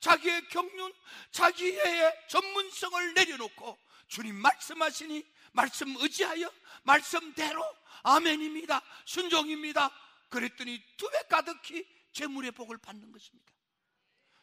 자기의 0.00 0.48
경륜, 0.48 0.92
자기의 1.32 2.26
전문성을 2.28 3.14
내려놓고 3.14 3.78
주님 4.08 4.36
말씀하시니 4.36 5.24
말씀 5.52 5.96
의지하여 5.96 6.52
말씀대로 6.82 7.64
아멘입니다. 8.02 8.82
순종입니다. 9.04 9.90
그랬더니 10.28 10.82
두 10.96 11.08
배 11.10 11.22
가득히 11.28 11.86
재물의 12.12 12.52
복을 12.52 12.78
받는 12.78 13.12
것입니다. 13.12 13.52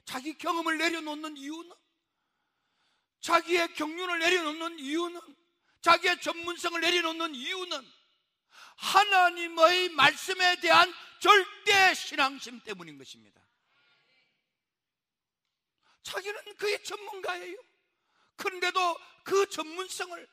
자기 0.05 0.37
경험을 0.37 0.77
내려놓는 0.77 1.37
이유는 1.37 1.71
자기의 3.21 3.73
경륜을 3.75 4.19
내려놓는 4.19 4.79
이유는 4.79 5.21
자기의 5.81 6.19
전문성을 6.21 6.79
내려놓는 6.81 7.35
이유는 7.35 7.91
하나님의 8.77 9.89
말씀에 9.89 10.59
대한 10.59 10.91
절대 11.19 11.93
신앙심 11.93 12.61
때문인 12.61 12.97
것입니다. 12.97 13.41
자기는 16.03 16.55
그의 16.57 16.83
전문가예요. 16.83 17.57
그런데도 18.41 18.99
그 19.23 19.47
전문성을 19.49 20.27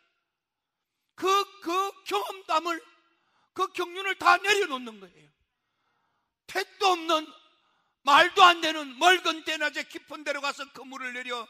그, 1.15 1.61
그 1.61 2.05
경험담을 2.05 2.83
그 3.53 3.67
경륜을 3.73 4.19
다 4.19 4.37
내려놓는 4.39 5.01
거예요. 5.01 5.31
택도 6.47 6.87
없는 6.87 7.27
말도 8.03 8.43
안 8.43 8.61
되는 8.63 8.99
멀건 8.99 9.45
대낮에 9.45 9.83
깊은 9.85 10.25
데로 10.25 10.41
가서 10.41 10.73
그물을 10.73 11.13
내려 11.13 11.47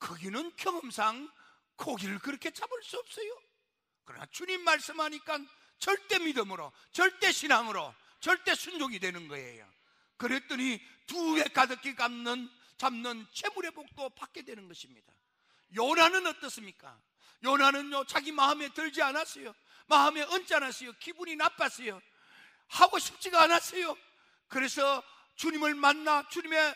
거기는 0.00 0.54
경험상 0.56 1.30
고기를 1.76 2.18
그렇게 2.18 2.50
잡을 2.50 2.82
수 2.82 2.98
없어요. 2.98 3.40
그러나 4.04 4.26
주님 4.26 4.62
말씀하니까 4.64 5.38
절대 5.78 6.18
믿음으로, 6.18 6.72
절대 6.92 7.30
신앙으로, 7.30 7.94
절대 8.20 8.54
순종이 8.54 8.98
되는 8.98 9.28
거예요. 9.28 9.68
그랬더니 10.16 10.80
두 11.06 11.34
배 11.36 11.44
가득히 11.44 11.94
감는, 11.94 12.48
잡는 12.78 13.26
채물의 13.32 13.70
복도 13.72 14.08
받게 14.10 14.42
되는 14.42 14.66
것입니다. 14.66 15.12
요나는 15.74 16.26
어떻습니까? 16.26 16.98
요나는요, 17.42 18.04
자기 18.04 18.32
마음에 18.32 18.68
들지 18.70 19.02
않았어요. 19.02 19.54
마음에 19.86 20.22
얹지 20.22 20.54
않았어요. 20.54 20.92
기분이 20.94 21.36
나빴어요. 21.36 22.00
하고 22.68 22.98
싶지가 22.98 23.42
않았어요. 23.42 23.96
그래서 24.48 25.02
주님을 25.36 25.74
만나 25.74 26.26
주님의 26.28 26.74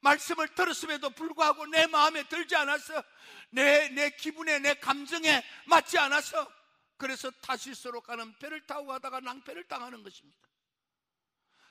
말씀을 0.00 0.48
들었음에도 0.54 1.10
불구하고 1.10 1.66
내 1.66 1.86
마음에 1.86 2.22
들지 2.28 2.54
않았어. 2.54 3.02
내, 3.50 3.88
내 3.88 4.10
기분에, 4.10 4.58
내 4.58 4.74
감정에 4.74 5.42
맞지 5.66 5.98
않아서. 5.98 6.50
그래서 6.96 7.30
타시스로 7.40 8.00
가는 8.02 8.36
배를 8.38 8.66
타고 8.66 8.86
가다가 8.86 9.20
낭패를 9.20 9.64
당하는 9.64 10.02
것입니다. 10.02 10.46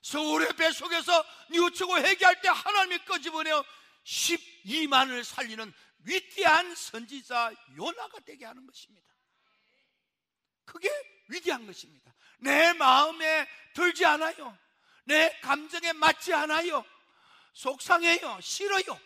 서울의 0.01 0.53
배 0.57 0.71
속에서 0.71 1.25
뉘우치고 1.51 1.97
회개할 1.97 2.41
때 2.41 2.49
하나님이 2.49 3.05
꺼집어내어 3.05 3.63
12만을 4.03 5.23
살리는 5.23 5.73
위대한 6.03 6.75
선지자 6.75 7.53
요나가 7.77 8.19
되게 8.19 8.45
하는 8.45 8.65
것입니다. 8.65 9.13
그게 10.65 10.89
위대한 11.27 11.65
것입니다. 11.65 12.13
내 12.39 12.73
마음에 12.73 13.47
들지 13.73 14.05
않아요. 14.05 14.57
내 15.05 15.39
감정에 15.41 15.93
맞지 15.93 16.33
않아요. 16.33 16.85
속상해요. 17.53 18.39
싫어요. 18.41 18.99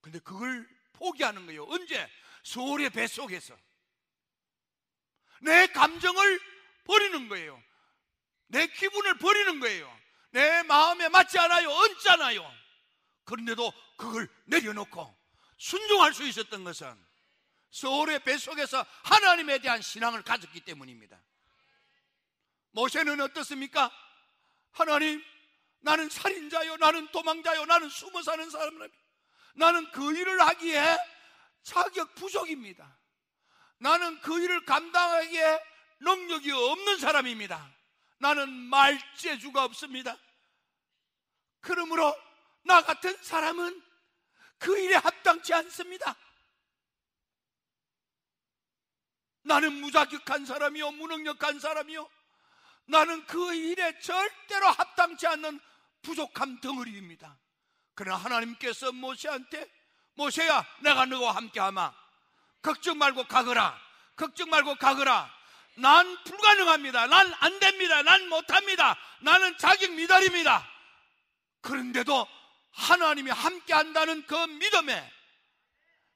근데 0.00 0.18
그걸 0.18 0.68
포기하는 0.94 1.46
거예요. 1.46 1.64
언제? 1.64 2.10
서울의 2.42 2.90
뱃속에서. 2.90 3.56
내 5.40 5.66
감정을 5.68 6.40
버리는 6.84 7.28
거예요. 7.28 7.62
내 8.48 8.66
기분을 8.66 9.18
버리는 9.18 9.60
거예요. 9.60 10.00
내 10.30 10.62
마음에 10.64 11.08
맞지 11.08 11.38
않아요. 11.38 11.70
얹잖아요. 11.70 12.63
그런데도 13.24 13.72
그걸 13.96 14.28
내려놓고 14.46 15.16
순종할 15.58 16.12
수 16.14 16.24
있었던 16.24 16.64
것은 16.64 16.94
서울의 17.70 18.22
뱃속에서 18.24 18.84
하나님에 19.02 19.58
대한 19.58 19.82
신앙을 19.82 20.22
가졌기 20.22 20.60
때문입니다. 20.60 21.20
모세는 22.70 23.20
어떻습니까? 23.20 23.90
하나님, 24.72 25.22
나는 25.80 26.08
살인자요, 26.08 26.76
나는 26.76 27.06
도망자요, 27.08 27.64
나는 27.66 27.88
숨어 27.88 28.22
사는 28.22 28.48
사람이라. 28.48 28.88
나는 29.54 29.90
그 29.92 30.16
일을 30.16 30.40
하기에 30.40 30.98
자격 31.62 32.14
부족입니다. 32.14 32.98
나는 33.78 34.20
그 34.20 34.42
일을 34.42 34.64
감당하기에 34.64 35.60
능력이 36.00 36.50
없는 36.50 36.98
사람입니다. 36.98 37.74
나는 38.18 38.50
말재주가 38.50 39.64
없습니다. 39.64 40.16
그러므로 41.60 42.14
나 42.64 42.82
같은 42.82 43.16
사람은 43.22 43.82
그 44.58 44.78
일에 44.78 44.96
합당치 44.96 45.52
않습니다. 45.54 46.16
나는 49.42 49.74
무자격한 49.74 50.46
사람이요, 50.46 50.92
무능력한 50.92 51.60
사람이요. 51.60 52.08
나는 52.86 53.24
그 53.26 53.54
일에 53.54 53.98
절대로 54.00 54.68
합당치 54.68 55.26
않는 55.26 55.60
부족함 56.02 56.60
덩어리입니다. 56.60 57.38
그러나 57.94 58.16
하나님께서 58.18 58.92
모세한테 58.92 59.70
모세야 60.14 60.66
내가 60.82 61.04
너와 61.06 61.36
함께하마. 61.36 61.92
걱정 62.62 62.98
말고 62.98 63.24
가거라. 63.24 63.78
걱정 64.16 64.48
말고 64.48 64.76
가거라. 64.76 65.30
난 65.76 66.24
불가능합니다. 66.24 67.06
난 67.08 67.34
안 67.40 67.58
됩니다. 67.60 68.02
난 68.02 68.28
못합니다. 68.28 68.96
나는 69.20 69.56
자격 69.58 69.92
미달입니다. 69.92 70.70
그런데도 71.60 72.26
하나님이 72.74 73.30
함께 73.30 73.72
한다는 73.72 74.26
그 74.26 74.34
믿음에 74.34 75.12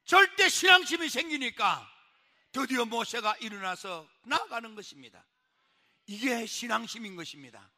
절대 0.04 0.48
신앙심이 0.48 1.08
생기니까 1.08 1.88
드디어 2.52 2.84
모세가 2.84 3.36
일어나서 3.40 4.08
나아가는 4.24 4.74
것입니다 4.74 5.24
이게 6.06 6.46
신앙심인 6.46 7.16
것입니다 7.16 7.70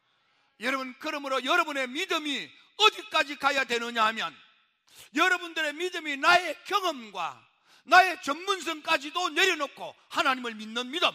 여러분, 0.61 0.95
그러므로 0.99 1.43
여러분의 1.45 1.89
믿음이 1.89 2.51
어디까지 2.77 3.37
가야 3.37 3.65
되느냐 3.65 4.05
하면 4.07 4.37
여러분들의 5.15 5.73
믿음이 5.75 6.19
나의 6.19 6.57
경험과 6.65 7.49
나의 7.85 8.23
전문성까지도 8.23 9.31
내려놓고 9.31 9.97
하나님을 10.09 10.55
믿는 10.55 10.91
믿음. 10.91 11.11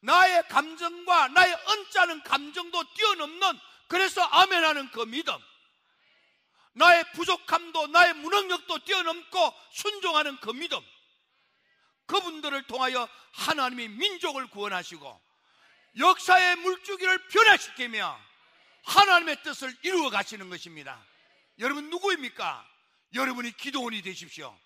나의 0.00 0.48
감정과 0.48 1.28
나의 1.28 1.54
언짢은 1.66 2.22
감정도 2.22 2.82
뛰어넘는 2.94 3.58
그래서 3.86 4.22
아멘하는 4.22 4.90
그 4.90 5.00
믿음. 5.00 5.34
나의 6.72 7.04
부족함도 7.12 7.88
나의 7.88 8.14
무능력도 8.14 8.78
뛰어넘고 8.84 9.54
순종하는 9.72 10.38
그 10.40 10.50
믿음. 10.50 10.80
그분들을 12.06 12.62
통하여 12.64 13.08
하나님이 13.32 13.88
민족을 13.88 14.48
구원하시고 14.48 15.20
역사의 15.98 16.56
물주기를 16.56 17.28
변화시키며 17.28 18.20
하나님의 18.84 19.42
뜻을 19.42 19.76
이루어 19.82 20.10
가시는 20.10 20.48
것입니다. 20.48 21.04
여러분 21.58 21.90
누구입니까? 21.90 22.66
여러분이 23.14 23.56
기도원이 23.56 24.02
되십시오. 24.02 24.56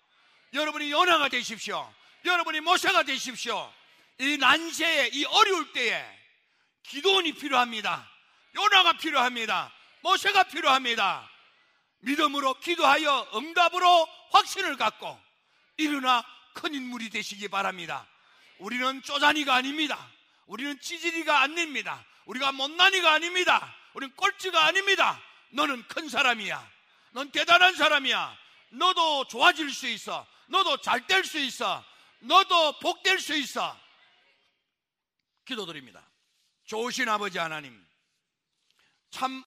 여러분이 0.53 0.91
연하가 0.91 1.29
되십시오. 1.29 1.93
여러분이 2.23 2.61
모세가 2.61 3.03
되십시오. 3.03 3.71
이 4.19 4.37
난세에 4.37 5.09
이 5.13 5.25
어려울 5.25 5.73
때에 5.73 6.05
기도원이 6.83 7.33
필요합니다. 7.33 8.09
요나가 8.55 8.93
필요합니다. 8.93 9.73
모세가 10.01 10.43
필요합니다. 10.43 11.29
믿음으로 12.05 12.59
기도하여 12.59 13.29
응답으로 13.33 14.07
확신을 14.31 14.77
갖고 14.77 15.19
일어나 15.77 16.23
큰 16.53 16.73
인물이 16.73 17.09
되시기 17.09 17.47
바랍니다. 17.47 18.07
우리는 18.59 19.01
쪼잔이가 19.01 19.55
아닙니다. 19.55 20.07
우리는 20.45 20.79
찌질이가 20.79 21.41
아닙니다. 21.41 22.05
우리가 22.25 22.51
못난이가 22.51 23.11
아닙니다. 23.11 23.75
우리는 23.93 24.15
꼴찌가 24.15 24.65
아닙니다. 24.65 25.19
너는 25.49 25.87
큰 25.87 26.07
사람이야. 26.07 26.71
넌 27.11 27.31
대단한 27.31 27.75
사람이야. 27.75 28.37
너도 28.69 29.27
좋아질 29.27 29.73
수 29.73 29.87
있어. 29.87 30.27
너도 30.47 30.77
잘 30.81 31.07
될 31.07 31.25
수 31.25 31.39
있어. 31.39 31.83
너도 32.19 32.79
복될 32.79 33.19
수 33.19 33.35
있어. 33.35 33.77
기도드립니다. 35.45 36.07
좋으신 36.65 37.07
아버지 37.09 37.37
하나님, 37.37 37.85
참 39.11 39.43